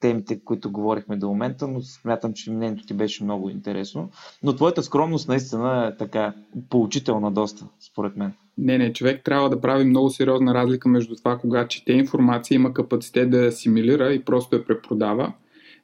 [0.00, 4.10] темите, които говорихме до момента, но смятам, че мнението ти беше много интересно.
[4.42, 6.34] Но твоята скромност наистина е така
[6.70, 8.32] поучителна доста, според мен.
[8.58, 12.74] Не, не, човек трябва да прави много сериозна разлика между това, кога чете информация, има
[12.74, 15.32] капацитет да я асимилира и просто я препродава,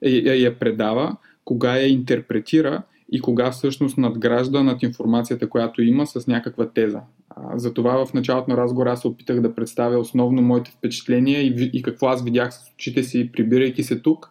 [0.03, 2.83] я, я предава, кога я интерпретира
[3.15, 7.01] и кога всъщност надгражда над информацията, която има с някаква теза.
[7.55, 11.83] Затова в началото на разговора аз се опитах да представя основно моите впечатления и, и
[11.83, 14.31] какво аз видях с очите си, прибирайки се тук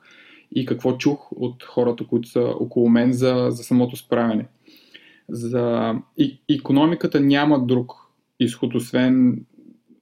[0.55, 4.47] и какво чух от хората, които са около мен за, за самото справяне.
[5.29, 7.91] За и, економиката няма друг
[8.39, 9.45] изход, освен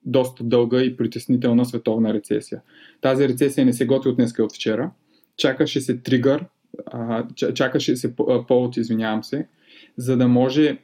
[0.05, 2.61] доста дълга и притеснителна световна рецесия.
[3.01, 4.91] Тази рецесия не се готви от днес от вчера.
[5.37, 6.45] Чакаше се тригър,
[7.53, 8.15] чакаше се
[8.47, 9.47] повод, извинявам се,
[9.97, 10.77] за да може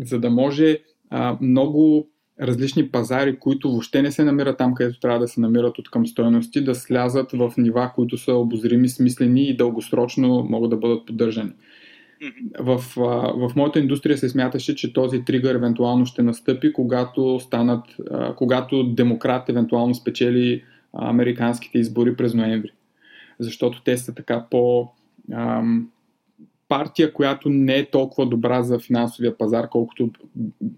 [0.00, 0.78] за да може
[1.10, 2.08] а, много
[2.40, 6.06] различни пазари, които въобще не се намират там, където трябва да се намират от към
[6.06, 11.50] стоености, да слязат в нива, които са обозрими, смислени и дългосрочно могат да бъдат поддържани.
[12.60, 12.78] В,
[13.36, 17.84] в моята индустрия се смяташе, че този тригър евентуално ще настъпи, когато станат,
[18.36, 20.62] когато демократ евентуално спечели
[20.92, 22.72] американските избори през ноември.
[23.42, 24.92] Защото те са така по
[26.68, 30.10] партия, която не е толкова добра за финансовия пазар, колкото,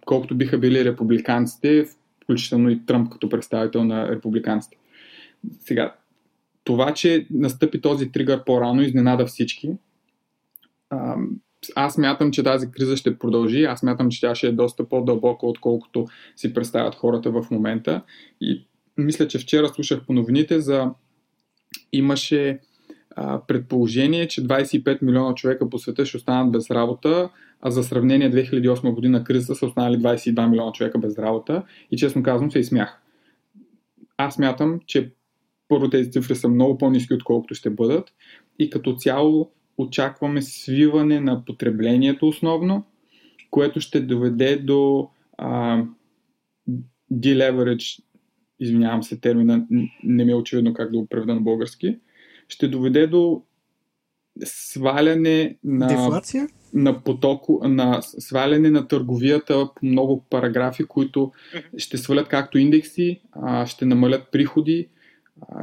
[0.07, 1.87] колкото биха били републиканците,
[2.23, 4.77] включително и Тръмп като представител на републиканците.
[5.61, 5.95] Сега,
[6.65, 9.71] това, че настъпи този тригър по-рано, изненада всички.
[11.77, 13.65] Аз мятам, че тази криза ще продължи.
[13.65, 16.07] Аз мятам, че тя ще е доста по-дълбока, отколкото
[16.37, 18.03] си представят хората в момента.
[18.41, 20.91] И мисля, че вчера слушах по новините за
[21.97, 22.59] имаше
[23.49, 27.30] предположение, че 25 милиона човека по света ще останат без работа,
[27.61, 32.22] а за сравнение 2008 година кризата са останали 22 милиона човека без работа и честно
[32.22, 33.01] казвам се изсмях.
[34.16, 35.12] Аз мятам, че
[35.68, 38.12] първо тези цифри са много по-низки, отколкото ще бъдат
[38.59, 42.84] и като цяло очакваме свиване на потреблението основно,
[43.51, 45.82] което ще доведе до а,
[47.12, 48.03] deleverage,
[48.65, 49.67] извинявам се термина,
[50.05, 51.99] не ми е очевидно как да го преведа на български,
[52.49, 53.43] ще доведе до
[54.45, 56.49] сваляне на, Дефлация?
[56.75, 61.33] на потоко, на сваляне на търговията по много параграфи, които
[61.77, 63.21] ще свалят както индекси,
[63.67, 64.89] ще намалят приходи,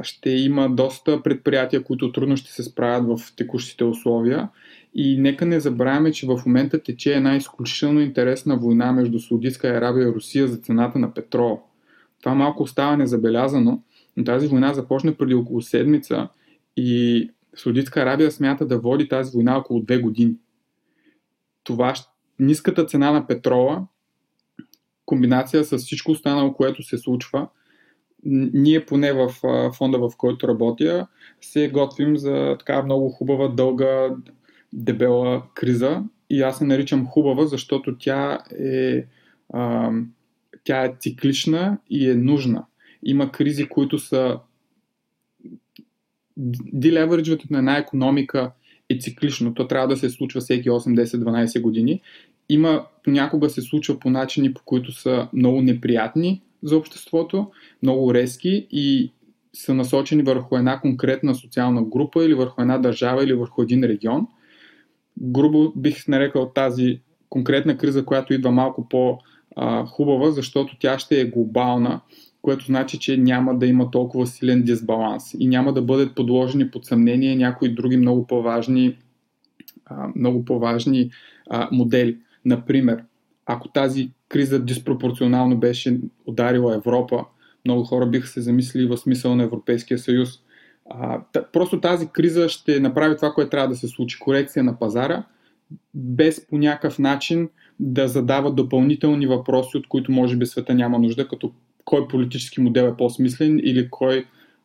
[0.02, 4.48] ще има доста предприятия, които трудно ще се справят в текущите условия.
[4.94, 10.08] И нека не забравяме, че в момента тече една изключително интересна война между Саудитска Арабия
[10.08, 11.62] и Русия за цената на петрол.
[12.22, 13.82] Това малко остава незабелязано,
[14.16, 16.28] но тази война започна преди около седмица
[16.76, 20.34] и Саудитска Арабия смята да води тази война около две години.
[21.64, 21.94] Това
[22.38, 23.86] ниската цена на петрола,
[25.06, 27.48] комбинация с всичко останало, което се случва,
[28.24, 29.28] ние поне в
[29.72, 31.06] фонда, в който работя,
[31.40, 34.08] се готвим за така много хубава, дълга,
[34.72, 36.02] дебела криза.
[36.30, 39.06] И аз се наричам хубава, защото тя е,
[39.52, 39.90] а,
[40.64, 42.64] тя е циклична и е нужна.
[43.02, 44.38] Има кризи, които са
[46.72, 48.52] Делевериджването на една економика
[48.90, 49.54] е циклично.
[49.54, 52.00] То трябва да се случва всеки 8, 10, 12 години.
[52.48, 57.50] Има, понякога се случва по начини, по които са много неприятни за обществото,
[57.82, 59.12] много резки и
[59.52, 64.26] са насочени върху една конкретна социална група или върху една държава или върху един регион.
[65.18, 68.88] Грубо бих нарекал тази конкретна криза, която идва малко
[69.54, 72.00] по-хубава, защото тя ще е глобална
[72.42, 76.84] което значи, че няма да има толкова силен дисбаланс и няма да бъдат подложени под
[76.84, 78.98] съмнение някои други много по-важни,
[80.16, 81.10] много по-важни
[81.72, 82.18] модели.
[82.44, 83.04] Например,
[83.46, 87.24] ако тази криза диспропорционално беше ударила Европа,
[87.64, 90.28] много хора биха се замислили в смисъл на Европейския съюз.
[90.90, 91.20] А,
[91.52, 94.18] просто тази криза ще направи това, което трябва да се случи.
[94.18, 95.24] Корекция на пазара,
[95.94, 97.48] без по някакъв начин
[97.84, 101.52] да задава допълнителни въпроси, от които може би света няма нужда, като
[101.84, 104.24] кой политически модел е по-смислен или кой,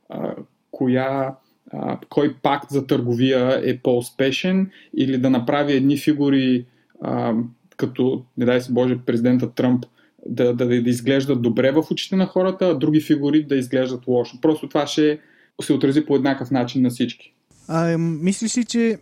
[0.09, 0.36] а,
[0.72, 1.36] коя,
[1.72, 6.65] а, кой пакт за търговия е по-успешен или да направи едни фигури
[7.01, 7.34] а,
[7.78, 9.86] като, не дай се Боже, президента Тръмп
[10.26, 14.41] да, да, да изглеждат добре в очите на хората, а други фигури да изглеждат лошо.
[14.41, 15.20] Просто това ще
[15.61, 17.34] се отрази по еднакъв начин на всички.
[17.68, 18.97] А, мислиш ли, че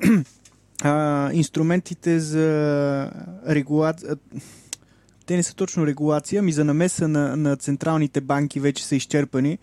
[0.83, 3.11] а, инструментите за
[3.47, 4.15] регулация
[5.25, 9.57] те не са точно регулация, ми за намеса на, на централните банки вече са изчерпани,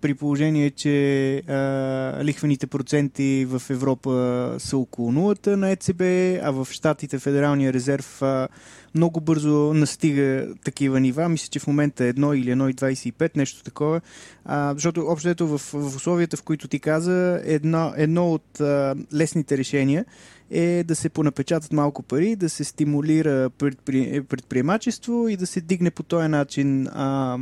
[0.00, 6.00] при положение, че а, лихвените проценти в Европа са около нулата на ЕЦБ,
[6.42, 8.48] а в Штатите Федералния резерв а,
[8.94, 11.28] много бързо настига такива нива.
[11.28, 14.00] Мисля, че в момента е 1 или 1,25, нещо такова.
[14.44, 18.94] А, защото общо ето в, в условията, в които ти каза, едно, едно от а,
[19.14, 20.04] лесните решения
[20.50, 24.22] е да се понапечатат малко пари, да се стимулира предпри...
[24.28, 27.38] предприемачество и да се дигне по този начин а,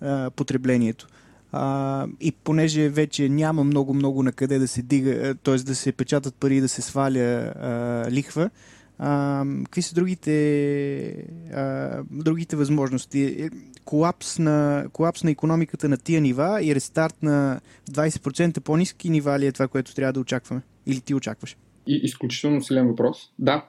[0.00, 1.06] а, потреблението.
[1.52, 5.54] А, и понеже вече няма много-много на къде да се дига, т.е.
[5.54, 8.50] да се печатат пари и да се сваля а, лихва,
[8.98, 11.10] а, какви са другите,
[11.54, 13.22] а, другите възможности?
[13.22, 13.50] Е,
[13.84, 19.46] колапс на, колапс на економиката на тия нива и рестарт на 20% по-низки нива ли
[19.46, 20.62] е това, което трябва да очакваме?
[20.86, 21.56] Или ти очакваш?
[21.86, 23.32] И изключително силен въпрос.
[23.38, 23.68] Да.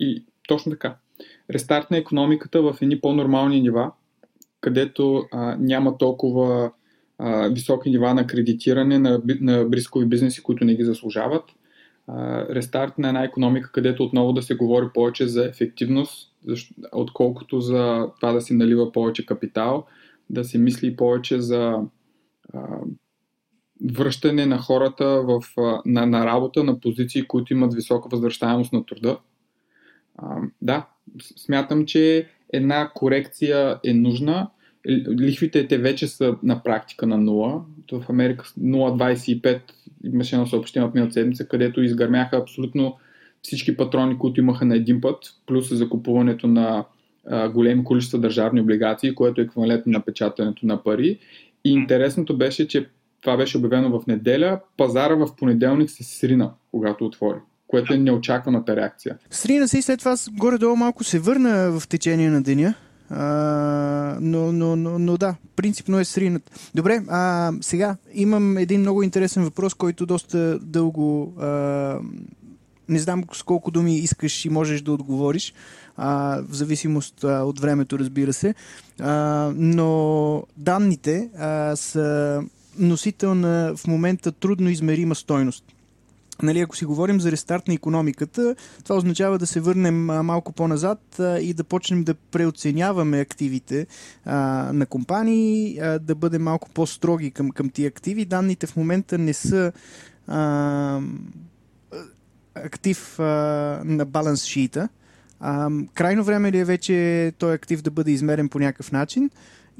[0.00, 0.96] И точно така.
[1.50, 3.92] Рестарт на економиката в едни по-нормални нива,
[4.62, 6.72] където а, няма толкова
[7.18, 11.44] а, високи нива на кредитиране на, на рискови бизнеси, които не ги заслужават.
[12.06, 16.32] А, рестарт на една економика, където отново да се говори повече за ефективност,
[16.92, 19.86] отколкото за това да се налива повече капитал,
[20.30, 21.78] да се мисли повече за
[22.54, 22.78] а,
[23.92, 25.42] връщане на хората в,
[25.86, 29.18] на, на работа на позиции, които имат висока възвръщаемост на труда.
[30.18, 30.86] А, да,
[31.36, 34.48] смятам, че една корекция е нужна.
[35.20, 37.62] Лихвите те вече са на практика на 0.
[37.92, 39.60] В Америка 0,25
[40.04, 42.96] имаше едно съобщение от миналата седмица, където изгърмяха абсолютно
[43.42, 46.84] всички патрони, които имаха на един път, плюс закупуването на
[47.26, 51.18] а, големи количества държавни облигации, което е еквивалентно на печатането на пари.
[51.64, 52.88] И интересното беше, че
[53.20, 57.38] това беше обявено в неделя, пазара в понеделник се срина, когато отвори
[57.72, 59.18] което е неочакваната реакция.
[59.30, 62.74] Срина се и след това горе-долу малко се върна в течение на деня.
[63.10, 63.24] А,
[64.20, 66.70] но, но, но, но да, принципно е сринат.
[66.74, 71.48] Добре, а, сега имам един много интересен въпрос, който доста дълго а,
[72.88, 75.54] не знам с колко думи искаш и можеш да отговориш,
[75.96, 78.54] а, в зависимост а, от времето, разбира се.
[79.00, 82.42] А, но данните а, са
[82.78, 85.64] носител на в момента трудно измерима стойност.
[86.42, 91.20] Нали, ако си говорим за рестарт на економиката, това означава да се върнем малко по-назад
[91.40, 93.86] и да почнем да преоценяваме активите
[94.24, 94.36] а,
[94.72, 98.24] на компании, а, да бъдем малко по-строги към, към тия активи.
[98.24, 99.72] Данните в момента не са
[100.26, 101.00] а,
[102.54, 103.24] актив а,
[103.84, 104.88] на баланс шита.
[105.94, 109.30] Крайно време ли е вече този актив да бъде измерен по някакъв начин?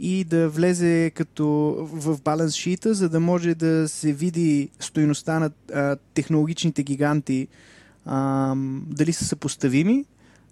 [0.03, 5.51] И да влезе като в баланс шита, за да може да се види стоеността на
[5.75, 7.49] а, технологичните гиганти,
[8.07, 8.55] а,
[8.87, 10.05] дали са съпоставими,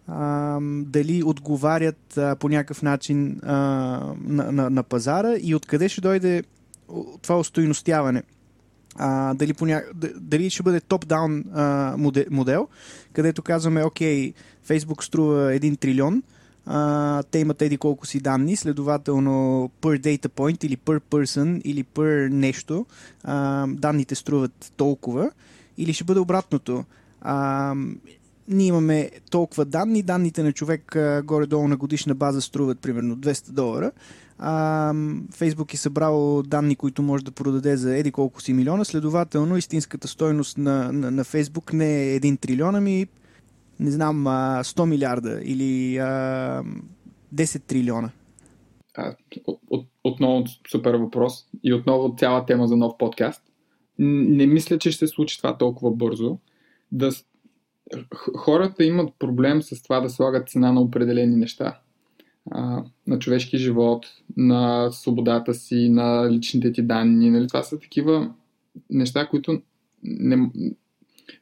[0.09, 3.55] а, дали отговарят а, по някакъв начин а,
[4.21, 6.43] на, на, на пазара и откъде ще дойде
[7.23, 8.23] това устойностяване.
[8.97, 9.83] А, дали, поня...
[10.17, 11.45] дали ще бъде топ-даун
[12.31, 12.69] модел,
[13.13, 14.33] където казваме, окей,
[14.69, 16.23] Facebook струва 1 трилион,
[17.31, 22.29] те имат еди колко си данни, следователно per data point или per person или per
[22.29, 22.87] нещо,
[23.25, 25.31] а, данните струват толкова,
[25.79, 26.85] или ще бъде обратното.
[27.21, 27.75] А,
[28.49, 33.51] ние имаме толкова данни, данните на човек а, горе-долу на годишна база струват примерно 200
[33.51, 33.91] долара.
[34.39, 34.95] А,
[35.33, 40.09] Фейсбук е събрал данни, които може да продаде за еди колко си милиона, следователно истинската
[40.09, 43.07] стойност на, на, на Фейсбук не е 1 трилион, ами
[43.81, 46.63] не знам, 100 милиарда или а,
[47.35, 48.11] 10 трилиона?
[48.97, 49.15] А,
[49.71, 53.43] от, отново супер въпрос и отново цяла тема за нов подкаст.
[53.99, 56.39] Не мисля, че ще се случи това толкова бързо.
[56.93, 57.11] Да,
[58.37, 61.81] хората имат проблем с това да слагат цена на определени неща.
[62.51, 64.07] А, на човешки живот,
[64.37, 67.31] на свободата си, на личните ти данни.
[67.31, 67.49] Нали?
[67.49, 68.35] Това са такива
[68.91, 69.63] неща, които
[70.03, 70.51] не,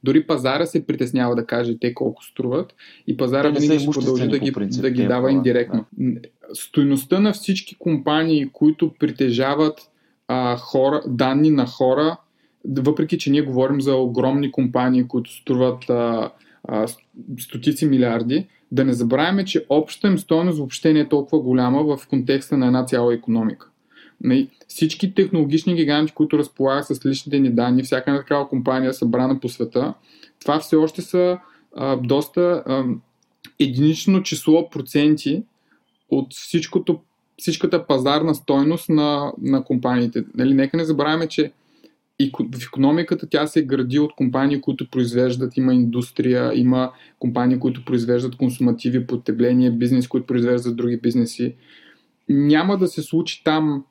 [0.05, 2.75] дори пазара се притеснява да каже те колко струват
[3.07, 5.85] и пазара винаги ще продължи да ги, принцип, да ги дава индиректно.
[5.93, 6.21] Да.
[6.55, 9.81] Стойността на всички компании, които притежават
[10.29, 12.17] а, хора, данни на хора,
[12.69, 16.31] въпреки че ние говорим за огромни компании, които струват а,
[16.69, 16.87] а,
[17.39, 22.09] стотици милиарди, да не забравяме, че общата им стоеност въобще не е толкова голяма в
[22.09, 23.71] контекста на една цяла економика.
[24.69, 29.49] Всички технологични гиганти, които разполагат с личните ни данни, всяка една такава компания събрана по
[29.49, 29.95] света,
[30.41, 31.39] това все още са
[31.77, 32.85] а, доста а,
[33.59, 35.43] единично число проценти
[36.11, 37.01] от всичкото,
[37.39, 40.25] всичката пазарна стойност на, на компаниите.
[40.35, 41.53] Нали, нека не забравяме, че
[42.53, 48.37] в економиката тя се гради от компании, които произвеждат, има индустрия, има компании, които произвеждат
[48.37, 51.55] консумативи, потребление, бизнес, които произвеждат други бизнеси.
[52.29, 53.85] Няма да се случи там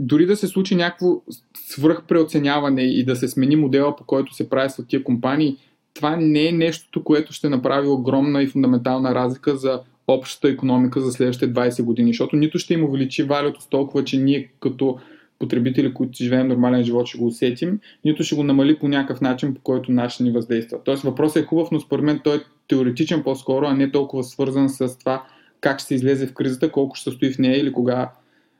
[0.00, 1.22] дори да се случи някакво
[1.56, 5.56] свръхпреоценяване и да се смени модела, по който се прави с тия компании,
[5.94, 11.12] това не е нещото, което ще направи огромна и фундаментална разлика за общата економика за
[11.12, 14.98] следващите 20 години, защото нито ще им увеличи валюто с толкова, че ние като
[15.38, 19.54] потребители, които живеем нормален живот, ще го усетим, нито ще го намали по някакъв начин,
[19.54, 20.78] по който нашите ни въздейства.
[20.84, 24.68] Тоест въпросът е хубав, но според мен той е теоретичен по-скоро, а не толкова свързан
[24.68, 25.24] с това
[25.60, 28.10] как ще се излезе в кризата, колко ще стои в нея или кога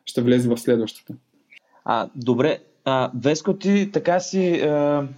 [0.04, 1.14] ще влезе в следващата.
[1.84, 5.08] А, добре, а, Веско, ти така си а,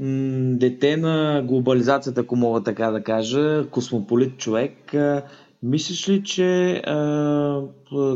[0.00, 4.94] м- дете на глобализацията, ако мога така да кажа, космополит човек.
[4.94, 5.22] А,
[5.62, 7.60] мислиш ли, че а,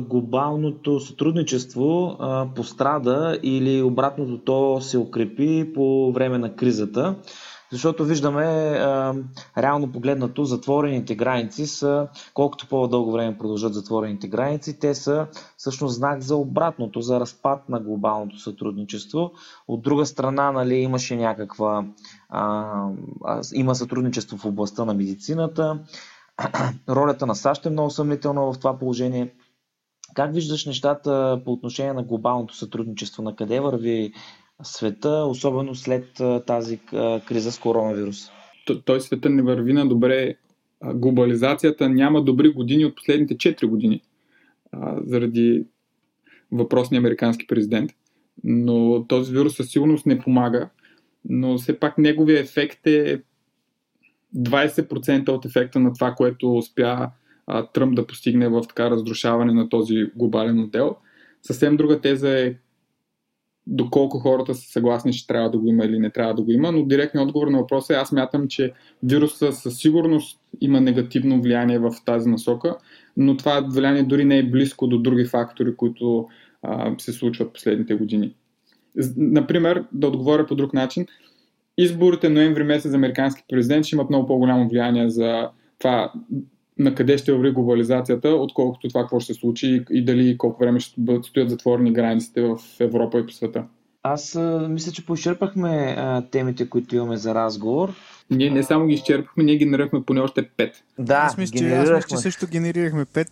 [0.00, 7.14] глобалното сътрудничество а, пострада или обратното то се укрепи по време на кризата?
[7.72, 9.14] Защото виждаме, а,
[9.58, 16.20] реално погледнато, затворените граници са, колкото по-дълго време продължат затворените граници, те са всъщност знак
[16.20, 19.32] за обратното, за разпад на глобалното сътрудничество.
[19.68, 21.84] От друга страна, нали, имаше някаква.
[22.28, 22.72] А,
[23.54, 25.78] има сътрудничество в областта на медицината.
[26.88, 29.34] Ролята на САЩ е много съмнителна в това положение.
[30.14, 33.22] Как виждаш нещата по отношение на глобалното сътрудничество?
[33.22, 34.12] На къде върви
[34.62, 36.78] света, особено след тази
[37.26, 38.30] криза с коронавирус?
[38.84, 40.34] Той света не върви на добре.
[40.84, 44.02] Глобализацията няма добри години от последните 4 години
[45.04, 45.66] заради
[46.52, 47.90] въпросния американски президент.
[48.44, 50.68] Но този вирус със сигурност не помага.
[51.24, 53.22] Но все пак неговия ефект е
[54.36, 57.10] 20% от ефекта на това, което успя
[57.74, 60.96] Тръмп да постигне в така разрушаване на този глобален модел.
[61.42, 62.54] Съвсем друга теза е
[63.66, 66.72] доколко хората са съгласни, че трябва да го има или не трябва да го има,
[66.72, 68.72] но директният отговор на въпроса е аз мятам, че
[69.02, 72.76] вируса със сигурност има негативно влияние в тази насока,
[73.16, 76.28] но това влияние дори не е близко до други фактори, които
[76.62, 78.34] а, се случват последните години.
[79.16, 81.06] Например, да отговоря по друг начин,
[81.78, 85.48] изборите ноември месец за американски президент ще имат много по-голямо влияние за
[85.78, 86.12] това
[86.78, 90.80] на къде ще върви глобализацията, отколкото това какво ще се случи и дали колко време
[90.80, 93.64] ще бъдат, стоят затворени границите в Европа и по света.
[94.02, 97.94] Аз а, мисля, че поизчерпахме а, темите, които имаме за разговор.
[98.30, 100.72] Ние не само ги изчерпахме, ние генерирахме поне още 5.
[100.98, 103.28] Да, аз мисля, че, аз мисля, че също генерирахме 5.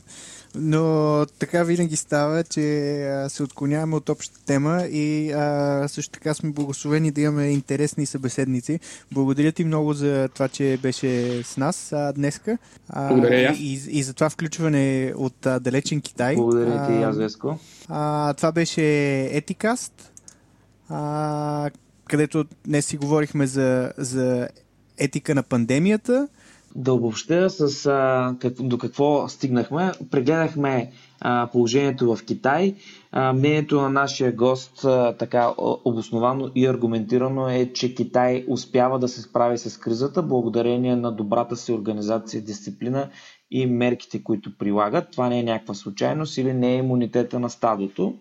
[0.54, 6.34] Но така винаги става, че а, се отклоняваме от общата тема и а, също така
[6.34, 8.80] сме благословени да имаме интересни събеседници.
[9.12, 12.58] Благодаря ти много за това, че беше с нас а, днеска.
[12.88, 13.52] А, Благодаря.
[13.58, 16.34] И, и, и за това включване от а, далечен Китай.
[16.34, 17.58] Благодаря ти, аз Веско.
[17.88, 18.84] А, това беше
[19.24, 20.12] Етикаст,
[20.88, 21.70] а,
[22.08, 24.48] където днес си говорихме за, за
[24.98, 26.28] етика на пандемията
[26.74, 29.92] да обобщя с а, как, до какво стигнахме.
[30.10, 30.90] Прегледахме
[31.52, 32.74] положението в Китай.
[33.34, 34.86] Мнението на нашия гост,
[35.18, 35.52] така
[35.84, 41.56] обосновано и аргументирано е, че Китай успява да се справи с кризата благодарение на добрата
[41.56, 43.08] си организация, дисциплина
[43.50, 45.10] и мерките, които прилагат.
[45.10, 48.14] Това не е някаква случайност или не е имунитета на стадото.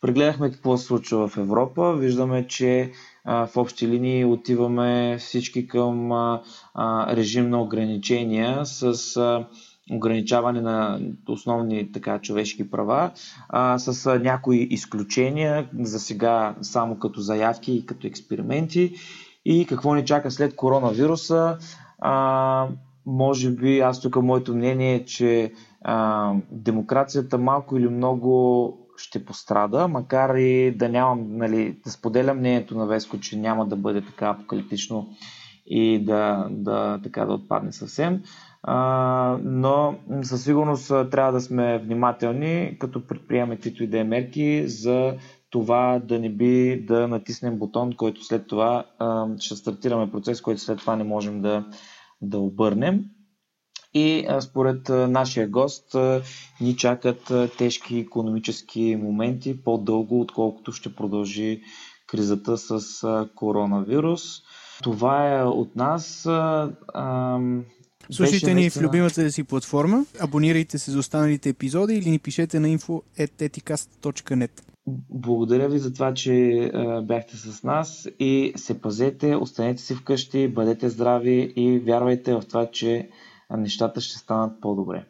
[0.00, 1.94] Прегледахме какво се случва в Европа.
[1.94, 2.90] Виждаме, че
[3.26, 6.12] в общи линии отиваме всички към
[7.08, 9.16] режим на ограничения с
[9.92, 13.10] ограничаване на основни така, човешки права,
[13.48, 18.94] а, с някои изключения, за сега само като заявки и като експерименти.
[19.44, 21.58] И какво ни чака след коронавируса?
[21.98, 22.68] А,
[23.06, 29.88] може би, аз тук моето мнение е, че а, демокрацията малко или много ще пострада,
[29.88, 34.26] макар и да нямам, нали, да споделям мнението на Веско, че няма да бъде така
[34.26, 35.08] апокалиптично
[35.66, 38.22] и да, да, така, да отпадне съвсем.
[38.62, 44.68] А, но със сигурност трябва да сме внимателни, като предприемаме каквито и да е мерки
[44.68, 45.14] за
[45.50, 50.60] това да не би да натиснем бутон, който след това а, ще стартираме процес, който
[50.60, 51.64] след това не можем да,
[52.22, 53.04] да обърнем.
[53.98, 55.96] И според нашия гост
[56.60, 61.60] ни чакат тежки економически моменти по-дълго, отколкото ще продължи
[62.06, 62.80] кризата с
[63.34, 64.22] коронавирус.
[64.82, 66.28] Това е от нас.
[68.10, 72.68] Слушайте ни в любимата си платформа, абонирайте се за останалите епизоди или ни пишете на
[72.68, 74.62] info.eticast.net.
[75.10, 76.70] Благодаря ви за това, че
[77.02, 82.70] бяхте с нас и се пазете, останете си вкъщи, бъдете здрави и вярвайте в това,
[82.70, 83.08] че
[83.50, 85.04] нещата ще станат по-добре.